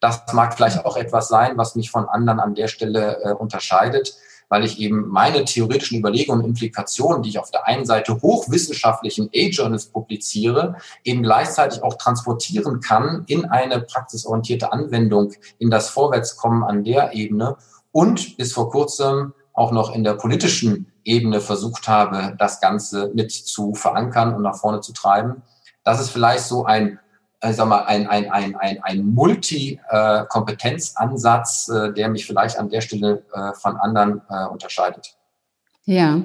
Das 0.00 0.22
mag 0.32 0.54
vielleicht 0.54 0.84
auch 0.86 0.96
etwas 0.96 1.28
sein, 1.28 1.58
was 1.58 1.74
mich 1.74 1.90
von 1.90 2.08
anderen 2.08 2.40
an 2.40 2.54
der 2.54 2.68
Stelle 2.68 3.20
äh, 3.22 3.32
unterscheidet, 3.32 4.16
weil 4.48 4.64
ich 4.64 4.80
eben 4.80 5.08
meine 5.08 5.44
theoretischen 5.44 5.98
Überlegungen 5.98 6.42
und 6.42 6.50
Implikationen, 6.50 7.22
die 7.22 7.28
ich 7.30 7.38
auf 7.38 7.50
der 7.50 7.66
einen 7.66 7.84
Seite 7.84 8.20
hochwissenschaftlichen 8.20 9.30
A-Journals 9.34 9.86
publiziere, 9.86 10.76
eben 11.04 11.22
gleichzeitig 11.22 11.82
auch 11.82 11.94
transportieren 11.94 12.80
kann 12.80 13.24
in 13.26 13.44
eine 13.44 13.80
praxisorientierte 13.80 14.72
Anwendung, 14.72 15.32
in 15.58 15.70
das 15.70 15.90
Vorwärtskommen 15.90 16.64
an 16.64 16.82
der 16.82 17.12
Ebene 17.12 17.56
und 17.92 18.36
bis 18.36 18.52
vor 18.52 18.70
kurzem 18.70 19.34
auch 19.52 19.72
noch 19.72 19.92
in 19.94 20.04
der 20.04 20.14
politischen 20.14 20.92
Ebene 21.04 21.40
versucht 21.40 21.88
habe, 21.88 22.36
das 22.38 22.60
Ganze 22.60 23.10
mit 23.14 23.32
zu 23.32 23.74
verankern 23.74 24.34
und 24.34 24.42
nach 24.42 24.56
vorne 24.56 24.80
zu 24.80 24.92
treiben. 24.92 25.42
Das 25.82 26.00
ist 26.00 26.10
vielleicht 26.10 26.44
so 26.44 26.64
ein 26.64 27.00
äh, 27.40 27.52
sag 27.52 27.66
mal, 27.68 27.82
ein, 27.84 28.06
ein, 28.06 28.30
ein, 28.30 28.54
ein, 28.56 28.80
ein 28.82 29.04
Multi-Kompetenzansatz, 29.06 31.68
äh, 31.68 31.92
der 31.92 32.08
mich 32.08 32.26
vielleicht 32.26 32.58
an 32.58 32.68
der 32.68 32.82
Stelle 32.82 33.24
äh, 33.32 33.52
von 33.54 33.76
anderen 33.76 34.20
äh, 34.28 34.46
unterscheidet. 34.46 35.16
Ja, 35.90 36.22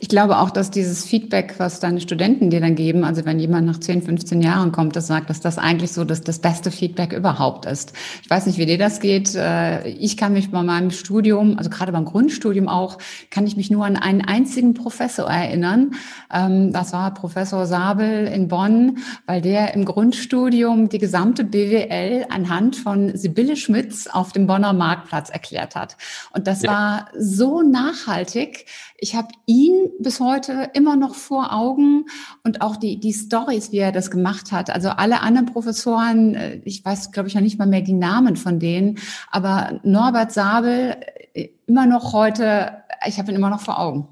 ich 0.00 0.08
glaube 0.08 0.38
auch, 0.38 0.50
dass 0.50 0.70
dieses 0.70 1.04
Feedback, 1.04 1.54
was 1.58 1.80
deine 1.80 2.00
Studenten 2.00 2.50
dir 2.50 2.60
dann 2.60 2.74
geben, 2.74 3.04
also 3.04 3.24
wenn 3.24 3.38
jemand 3.38 3.66
nach 3.66 3.78
10, 3.78 4.02
15 4.02 4.42
Jahren 4.42 4.72
kommt, 4.72 4.96
das 4.96 5.06
sagt, 5.06 5.30
dass 5.30 5.40
das 5.40 5.58
eigentlich 5.58 5.92
so 5.92 6.04
das, 6.04 6.22
das 6.22 6.38
beste 6.38 6.70
Feedback 6.70 7.12
überhaupt 7.12 7.66
ist. 7.66 7.92
Ich 8.22 8.30
weiß 8.30 8.46
nicht, 8.46 8.58
wie 8.58 8.66
dir 8.66 8.78
das 8.78 9.00
geht. 9.00 9.34
Äh, 9.34 9.88
ich 9.88 10.16
kann 10.16 10.32
mich 10.32 10.50
bei 10.50 10.62
meinem 10.62 10.90
Studium, 10.90 11.58
also 11.58 11.70
gerade 11.70 11.92
beim 11.92 12.04
Grundstudium 12.04 12.68
auch, 12.68 12.98
kann 13.30 13.46
ich 13.46 13.56
mich 13.56 13.70
nur 13.70 13.84
an 13.84 13.96
einen 13.96 14.22
einzigen 14.22 14.74
Professor 14.74 15.28
erinnern. 15.28 15.92
Ähm, 16.32 16.72
das 16.72 16.92
war 16.92 17.12
Professor 17.14 17.66
Sabel 17.66 18.26
in 18.26 18.48
Bonn, 18.48 18.98
weil 19.26 19.40
der 19.40 19.74
im 19.74 19.84
Grundstudium 19.84 20.88
die 20.88 20.98
gesamte 20.98 21.44
BWL 21.44 22.26
anhand 22.30 22.76
von 22.76 23.16
Sibylle 23.16 23.56
Schmitz 23.56 24.06
auf 24.06 24.32
dem 24.32 24.46
Bonner 24.46 24.72
Marktplatz 24.72 25.30
erklärt 25.30 25.74
hat. 25.74 25.96
Und 26.32 26.46
das 26.46 26.62
ja. 26.62 26.70
war 26.70 27.08
so 27.18 27.62
nachhaltig. 27.62 28.66
Ich 28.96 29.16
habe 29.16 29.28
ihn 29.46 29.90
bis 29.98 30.20
heute 30.20 30.70
immer 30.72 30.96
noch 30.96 31.14
vor 31.14 31.52
Augen 31.52 32.06
und 32.44 32.62
auch 32.62 32.76
die, 32.76 33.00
die 33.00 33.12
Stories, 33.12 33.72
wie 33.72 33.78
er 33.78 33.92
das 33.92 34.10
gemacht 34.10 34.52
hat. 34.52 34.70
Also 34.70 34.90
alle 34.90 35.20
anderen 35.20 35.46
Professoren, 35.46 36.34
äh, 36.34 36.60
ich 36.64 36.84
weiß, 36.84 37.10
glaube 37.10 37.28
ich, 37.28 37.34
noch 37.34 37.42
nicht 37.42 37.58
mal 37.58 37.66
mehr 37.66 37.82
die 37.82 37.92
Namen 37.92 38.36
von 38.36 38.60
denen, 38.60 38.98
aber 39.30 39.80
Norbert 39.82 40.32
Sabel 40.32 40.96
äh, 41.34 41.48
immer 41.66 41.86
noch 41.86 42.12
heute, 42.12 42.84
ich 43.06 43.18
habe 43.18 43.32
ihn 43.32 43.36
immer 43.36 43.50
noch 43.50 43.60
vor 43.60 43.80
Augen. 43.80 44.08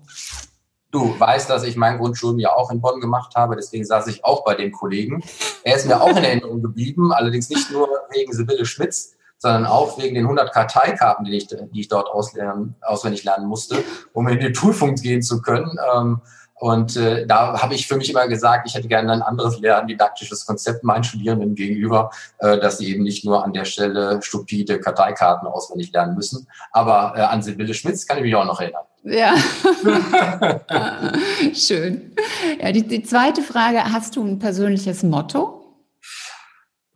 Du 0.90 1.18
weißt, 1.18 1.48
dass 1.48 1.62
ich 1.62 1.76
mein 1.76 1.96
Grundstudium 1.98 2.38
ja 2.38 2.54
auch 2.54 2.70
in 2.70 2.82
Bonn 2.82 3.00
gemacht 3.00 3.34
habe, 3.34 3.56
deswegen 3.56 3.84
saß 3.84 4.08
ich 4.08 4.24
auch 4.24 4.44
bei 4.44 4.54
dem 4.54 4.72
Kollegen. 4.72 5.22
Er 5.62 5.76
ist 5.76 5.86
mir 5.86 6.02
auch 6.02 6.10
in 6.10 6.24
Erinnerung 6.24 6.60
geblieben, 6.60 7.12
allerdings 7.12 7.48
nicht 7.48 7.70
nur 7.70 7.88
wegen 8.10 8.32
Sibylle 8.32 8.66
Schmitz, 8.66 9.16
sondern 9.42 9.66
auch 9.66 9.98
wegen 9.98 10.14
den 10.14 10.24
100 10.24 10.52
Karteikarten, 10.52 11.24
die 11.24 11.37
ich, 11.37 11.48
die 11.48 11.81
ich 11.81 11.88
dort 11.88 12.09
auslernen, 12.09 12.76
auswendig 12.81 13.24
lernen 13.24 13.48
musste, 13.48 13.83
um 14.12 14.28
in 14.28 14.38
die 14.38 14.50
Prüfung 14.50 14.94
gehen 14.94 15.20
zu 15.20 15.42
können. 15.42 15.76
Ähm, 15.94 16.20
und 16.55 16.96
äh, 16.96 17.26
da 17.26 17.61
habe 17.61 17.74
ich 17.74 17.88
für 17.88 17.96
mich 17.96 18.09
immer 18.09 18.28
gesagt, 18.28 18.68
ich 18.68 18.76
hätte 18.76 18.87
gerne 18.87 19.12
ein 19.12 19.22
anderes 19.22 19.59
lerndidaktisches 19.59 20.46
Konzept 20.46 20.85
meinen 20.85 21.02
Studierenden 21.02 21.57
gegenüber, 21.57 22.11
äh, 22.38 22.57
dass 22.57 22.78
sie 22.78 22.92
eben 22.92 23.02
nicht 23.02 23.24
nur 23.24 23.44
an 23.44 23.52
der 23.52 23.64
Stelle 23.64 24.22
stupide 24.22 24.78
Karteikarten 24.78 25.48
auswendig 25.48 25.92
lernen 25.92 26.14
müssen. 26.14 26.46
Aber 26.70 27.14
äh, 27.16 27.22
an 27.22 27.42
Sibylle 27.42 27.74
Schmitz 27.74 28.07
kann 28.07 28.18
ich 28.18 28.22
mich 28.22 28.37
auch 28.37 28.44
noch 28.44 28.61
erinnern. 28.61 28.85
Ja, 29.02 29.35
schön. 31.52 32.14
Ja, 32.61 32.70
die, 32.70 32.87
die 32.87 33.02
zweite 33.02 33.42
Frage, 33.42 33.83
hast 33.92 34.14
du 34.14 34.22
ein 34.22 34.38
persönliches 34.38 35.02
Motto? 35.02 35.64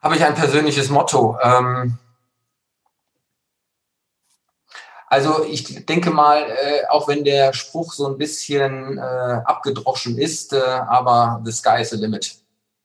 Habe 0.00 0.14
ich 0.14 0.24
ein 0.24 0.36
persönliches 0.36 0.90
Motto? 0.90 1.36
Ähm, 1.42 1.98
also 5.08 5.44
ich 5.44 5.86
denke 5.86 6.10
mal, 6.10 6.42
äh, 6.42 6.86
auch 6.88 7.06
wenn 7.08 7.24
der 7.24 7.52
Spruch 7.52 7.92
so 7.92 8.08
ein 8.08 8.18
bisschen 8.18 8.98
äh, 8.98 9.40
abgedroschen 9.44 10.18
ist, 10.18 10.52
äh, 10.52 10.60
aber 10.60 11.40
the 11.44 11.52
sky 11.52 11.80
is 11.80 11.90
the 11.90 11.96
limit. 11.96 12.36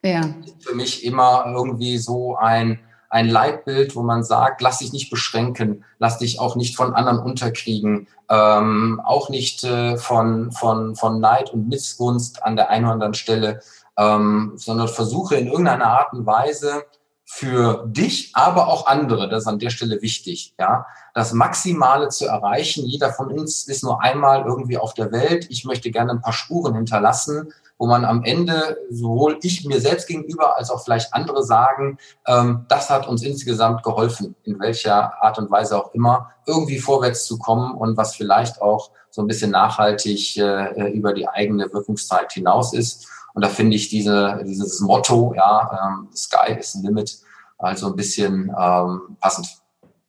Ja. 0.03 0.21
Ist 0.45 0.63
für 0.63 0.75
mich 0.75 1.03
immer 1.03 1.45
irgendwie 1.47 1.97
so 1.97 2.35
ein, 2.35 2.79
ein 3.09 3.27
Leitbild, 3.27 3.95
wo 3.95 4.03
man 4.03 4.23
sagt, 4.23 4.61
lass 4.61 4.79
dich 4.79 4.93
nicht 4.93 5.09
beschränken, 5.09 5.83
lass 5.99 6.19
dich 6.19 6.39
auch 6.39 6.55
nicht 6.55 6.75
von 6.75 6.93
anderen 6.93 7.19
unterkriegen, 7.19 8.07
ähm, 8.29 9.01
auch 9.03 9.29
nicht 9.29 9.63
äh, 9.63 9.97
von, 9.97 10.51
von, 10.51 10.95
von 10.95 11.19
Neid 11.19 11.51
und 11.51 11.69
Missgunst 11.69 12.43
an 12.43 12.55
der 12.55 12.69
einen 12.69 12.85
oder 12.85 12.93
anderen 12.93 13.13
Stelle, 13.15 13.61
ähm, 13.97 14.53
sondern 14.55 14.87
versuche 14.87 15.35
in 15.35 15.47
irgendeiner 15.47 15.87
Art 15.87 16.13
und 16.13 16.25
Weise 16.25 16.85
für 17.33 17.85
dich, 17.87 18.31
aber 18.33 18.67
auch 18.67 18.87
andere, 18.87 19.29
das 19.29 19.43
ist 19.43 19.47
an 19.47 19.57
der 19.57 19.69
Stelle 19.69 20.01
wichtig, 20.01 20.53
ja, 20.59 20.85
das 21.13 21.31
Maximale 21.31 22.09
zu 22.09 22.25
erreichen. 22.25 22.85
Jeder 22.85 23.13
von 23.13 23.31
uns 23.31 23.69
ist 23.69 23.83
nur 23.83 24.03
einmal 24.03 24.43
irgendwie 24.45 24.77
auf 24.77 24.93
der 24.93 25.13
Welt. 25.13 25.47
Ich 25.49 25.63
möchte 25.63 25.91
gerne 25.91 26.11
ein 26.11 26.21
paar 26.21 26.33
Spuren 26.33 26.75
hinterlassen, 26.75 27.53
wo 27.77 27.87
man 27.87 28.03
am 28.03 28.25
Ende 28.25 28.77
sowohl 28.89 29.39
ich 29.43 29.65
mir 29.65 29.79
selbst 29.79 30.09
gegenüber 30.09 30.57
als 30.57 30.69
auch 30.69 30.83
vielleicht 30.83 31.13
andere 31.13 31.41
sagen, 31.43 31.97
ähm, 32.27 32.65
das 32.67 32.89
hat 32.89 33.07
uns 33.07 33.23
insgesamt 33.23 33.81
geholfen, 33.83 34.35
in 34.43 34.59
welcher 34.59 35.23
Art 35.23 35.39
und 35.39 35.49
Weise 35.49 35.77
auch 35.77 35.93
immer, 35.93 36.31
irgendwie 36.45 36.79
vorwärts 36.79 37.25
zu 37.25 37.39
kommen 37.39 37.75
und 37.75 37.95
was 37.95 38.13
vielleicht 38.13 38.61
auch 38.61 38.91
so 39.09 39.21
ein 39.21 39.27
bisschen 39.27 39.51
nachhaltig 39.51 40.35
äh, 40.35 40.91
über 40.91 41.13
die 41.13 41.29
eigene 41.29 41.71
Wirkungszeit 41.71 42.33
hinaus 42.33 42.73
ist. 42.73 43.07
Und 43.33 43.43
da 43.43 43.49
finde 43.49 43.75
ich 43.75 43.89
diese, 43.89 44.41
dieses 44.45 44.81
Motto, 44.81 45.33
ja, 45.35 45.95
ähm, 45.97 46.09
Sky 46.15 46.53
is 46.59 46.73
the 46.73 46.85
limit, 46.85 47.17
also 47.57 47.87
ein 47.87 47.95
bisschen 47.95 48.53
ähm, 48.57 49.17
passend. 49.19 49.47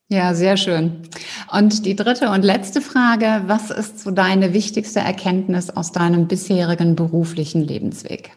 Ja, 0.09 0.35
sehr 0.35 0.57
schön. 0.57 1.09
Und 1.51 1.87
die 1.87 1.97
dritte 1.97 2.31
und 2.31 2.43
letzte 2.43 2.83
Frage, 2.83 3.45
was 3.47 3.71
ist 3.71 4.01
so 4.01 4.11
deine 4.11 4.53
wichtigste 4.53 5.01
Erkenntnis 5.01 5.71
aus 5.71 5.93
deinem 5.93 6.29
bisherigen 6.29 6.97
beruflichen 6.97 7.63
Lebensweg? 7.63 8.37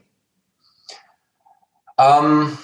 Ähm, 1.98 2.58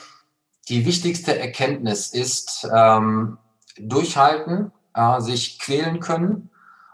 die 0.70 0.86
wichtigste 0.86 1.38
Erkenntnis 1.38 2.08
ist 2.08 2.68
ähm, 2.74 3.38
durchhalten, 3.78 4.72
äh, 4.94 5.20
sich 5.20 5.60
quälen 5.60 6.00
können 6.00 6.51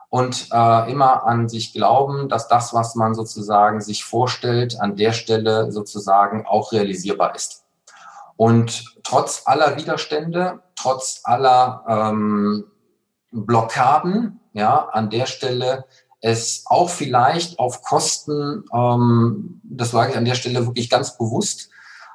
und 0.10 0.48
äh, 0.52 0.92
immer 0.92 1.26
an 1.26 1.50
sich 1.50 1.74
glauben, 1.74 2.30
dass 2.30 2.48
das, 2.48 2.74
was 2.74 2.96
man 2.96 3.14
sozusagen 3.14 3.82
sich 3.82 4.06
vorstellt, 4.06 4.80
an 4.80 4.96
der 4.96 5.12
Stelle 5.12 5.72
sozusagen 5.72 6.46
auch 6.46 6.72
realisierbar 6.72 7.36
ist. 7.36 7.66
Und 8.38 8.96
trotz 9.04 9.44
aller 9.46 9.78
Widerstände, 9.78 10.60
trotz 10.76 11.22
aller 11.24 11.84
ähm, 11.88 12.66
Blockaden, 13.32 14.40
ja, 14.54 14.88
an 14.92 15.10
der 15.10 15.26
Stelle 15.26 15.86
es 16.22 16.64
auch 16.66 16.90
vielleicht 16.90 17.60
auf 17.60 17.82
Kosten, 17.84 18.64
ähm, 18.74 19.62
das 19.64 19.92
sage 19.92 20.12
ich 20.12 20.18
an 20.18 20.26
der 20.26 20.36
Stelle 20.36 20.66
wirklich 20.66 20.90
ganz 20.90 21.18
bewusst, 21.18 21.70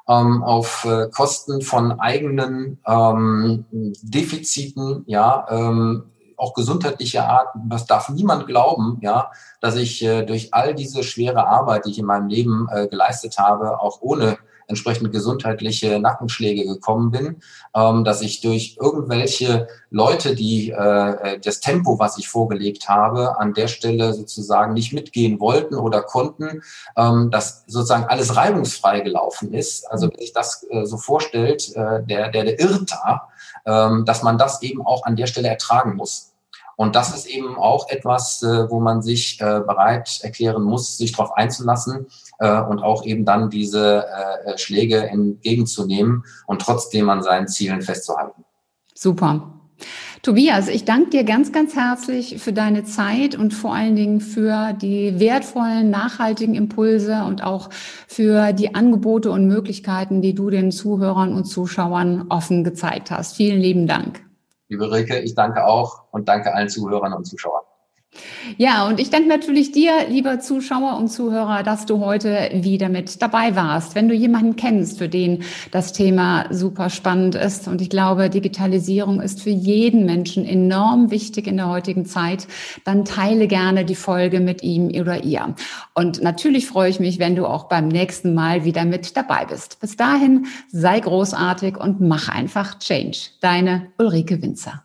ähm, 0.09 0.43
auf 0.43 0.85
äh, 0.85 1.09
Kosten 1.11 1.63
von 1.63 2.01
eigenen 2.01 2.81
ähm, 2.87 3.65
Defiziten, 3.71 5.05
ja, 5.07 5.47
ähm, 5.49 6.12
auch 6.43 6.55
gesundheitlicher 6.55 7.29
Art, 7.29 7.49
das 7.69 7.87
darf 7.87 8.09
niemand 8.09 8.47
glauben, 8.47 8.99
ja, 9.01 9.31
dass 9.61 9.77
ich 9.77 10.03
äh, 10.03 10.25
durch 10.25 10.53
all 10.53 10.75
diese 10.75 11.05
schwere 11.05 11.47
Arbeit, 11.47 11.87
die 11.87 11.93
ich 11.93 11.99
in 11.99 12.07
meinem 12.07 12.29
Leben 12.29 12.69
äh, 12.71 12.89
geleistet 12.89 13.39
habe, 13.39 13.81
auch 13.81 14.03
ohne 14.03 14.39
entsprechend 14.67 15.13
gesundheitliche 15.13 15.99
Nackenschläge 16.01 16.65
gekommen 16.65 17.11
bin, 17.11 17.43
ähm, 17.75 18.05
dass 18.05 18.23
ich 18.23 18.41
durch 18.41 18.77
irgendwelche 18.81 19.69
Leute, 19.91 20.35
die 20.35 20.71
äh, 20.71 21.39
das 21.41 21.61
Tempo, 21.61 21.99
was 21.99 22.19
ich 22.19 22.29
vorgelegt 22.29 22.89
habe, 22.89 23.39
an 23.39 23.55
der 23.55 23.69
Stelle 23.69 24.15
sozusagen 24.15 24.73
nicht 24.73 24.93
mitgehen 24.93 25.41
wollten 25.41 25.75
oder 25.75 26.03
konnten, 26.03 26.63
ähm, 26.97 27.31
dass 27.31 27.65
sozusagen 27.67 28.05
alles 28.05 28.35
reibungsfrei 28.37 29.01
gelaufen 29.01 29.53
ist. 29.53 29.91
Also 29.91 30.09
wenn 30.11 30.19
sich 30.19 30.33
das 30.33 30.67
äh, 30.71 30.87
so 30.87 30.97
vorstellt, 30.97 31.75
äh, 31.77 32.03
der, 32.05 32.31
der, 32.31 32.45
der 32.45 32.59
irrt 32.59 32.91
da, 32.91 33.29
ähm, 33.67 34.05
dass 34.05 34.23
man 34.23 34.39
das 34.39 34.63
eben 34.63 34.85
auch 34.85 35.05
an 35.05 35.17
der 35.17 35.27
Stelle 35.27 35.49
ertragen 35.49 35.97
muss. 35.97 36.32
Und 36.77 36.97
das 36.97 37.15
ist 37.15 37.27
eben 37.27 37.57
auch 37.57 37.89
etwas, 37.89 38.43
äh, 38.43 38.71
wo 38.71 38.81
man 38.81 39.03
sich 39.03 39.41
äh, 39.41 39.61
bereit 39.61 40.21
erklären 40.23 40.63
muss, 40.63 40.97
sich 40.97 41.13
darauf 41.13 41.33
einzulassen 41.37 42.07
äh, 42.39 42.61
und 42.61 42.81
auch 42.83 43.05
eben 43.05 43.25
dann 43.25 43.51
diese 43.51 44.05
Schläge 44.57 45.07
entgegenzunehmen 45.09 46.25
und 46.47 46.63
trotzdem 46.63 47.09
an 47.11 47.23
seinen 47.23 47.49
Zielen 47.49 47.83
festzuhalten. 47.83 48.45
Super. 48.95 49.53
Tobias, 50.23 50.69
ich 50.69 50.85
danke 50.85 51.11
dir 51.11 51.25
ganz, 51.25 51.51
ganz 51.51 51.75
herzlich 51.75 52.41
für 52.41 52.53
deine 52.53 52.85
Zeit 52.85 53.35
und 53.35 53.53
vor 53.53 53.75
allen 53.75 53.97
Dingen 53.97 54.21
für 54.21 54.73
die 54.73 55.19
wertvollen, 55.19 55.91
nachhaltigen 55.91 56.55
Impulse 56.55 57.25
und 57.25 57.43
auch 57.43 57.71
für 58.07 58.53
die 58.53 58.75
Angebote 58.75 59.33
und 59.33 59.49
Möglichkeiten, 59.49 60.23
die 60.23 60.35
du 60.35 60.51
den 60.51 60.71
Zuhörern 60.71 61.35
und 61.35 61.45
Zuschauern 61.45 62.27
offen 62.29 62.63
gezeigt 62.63 63.11
hast. 63.11 63.35
Vielen 63.37 63.61
lieben 63.61 63.87
Dank. 63.89 64.23
Liebe 64.73 64.91
Rilke, 64.91 65.19
ich 65.19 65.35
danke 65.35 65.67
auch 65.67 66.05
und 66.13 66.29
danke 66.29 66.55
allen 66.55 66.71
Zuhörern 66.71 67.13
und 67.13 67.27
Zuschauern. 67.27 67.63
Ja, 68.59 68.87
und 68.87 69.01
ich 69.01 69.11
danke 69.11 69.29
natürlich 69.29 69.73
dir, 69.73 69.93
lieber 70.09 70.41
Zuschauer 70.41 70.97
und 70.97 71.09
Zuhörer, 71.09 71.63
dass 71.63 71.87
du 71.87 72.05
heute 72.05 72.51
wieder 72.55 72.89
mit 72.89 73.23
dabei 73.23 73.57
warst. 73.57 73.95
Wenn 73.95 74.09
du 74.09 74.15
jemanden 74.15 74.57
kennst, 74.57 74.99
für 74.99 75.09
den 75.09 75.43
das 75.71 75.93
Thema 75.93 76.47
super 76.51 76.91
spannend 76.91 77.35
ist, 77.35 77.69
und 77.69 77.81
ich 77.81 77.89
glaube, 77.89 78.31
Digitalisierung 78.31 79.21
ist 79.21 79.43
für 79.43 79.51
jeden 79.51 80.05
Menschen 80.05 80.45
enorm 80.45 81.11
wichtig 81.11 81.47
in 81.47 81.57
der 81.57 81.69
heutigen 81.69 82.05
Zeit, 82.05 82.47
dann 82.85 83.05
teile 83.05 83.47
gerne 83.47 83.85
die 83.85 83.95
Folge 83.95 84.41
mit 84.41 84.63
ihm 84.63 84.89
oder 84.89 85.25
ihr. 85.25 85.55
Und 85.95 86.23
natürlich 86.23 86.67
freue 86.67 86.91
ich 86.91 87.01
mich, 87.01 87.19
wenn 87.19 87.37
du 87.37 87.47
auch 87.47 87.65
beim 87.65 87.89
nächsten 87.89 88.35
Mal 88.35 88.65
wieder 88.65 88.85
mit 88.85 89.17
dabei 89.17 89.47
bist. 89.47 89.81
Bis 89.81 89.97
dahin, 89.97 90.47
sei 90.71 91.01
großartig 91.01 91.79
und 91.79 92.01
mach 92.01 92.29
einfach 92.29 92.79
Change. 92.79 93.19
Deine 93.41 93.89
Ulrike 93.99 94.43
Winzer. 94.43 94.83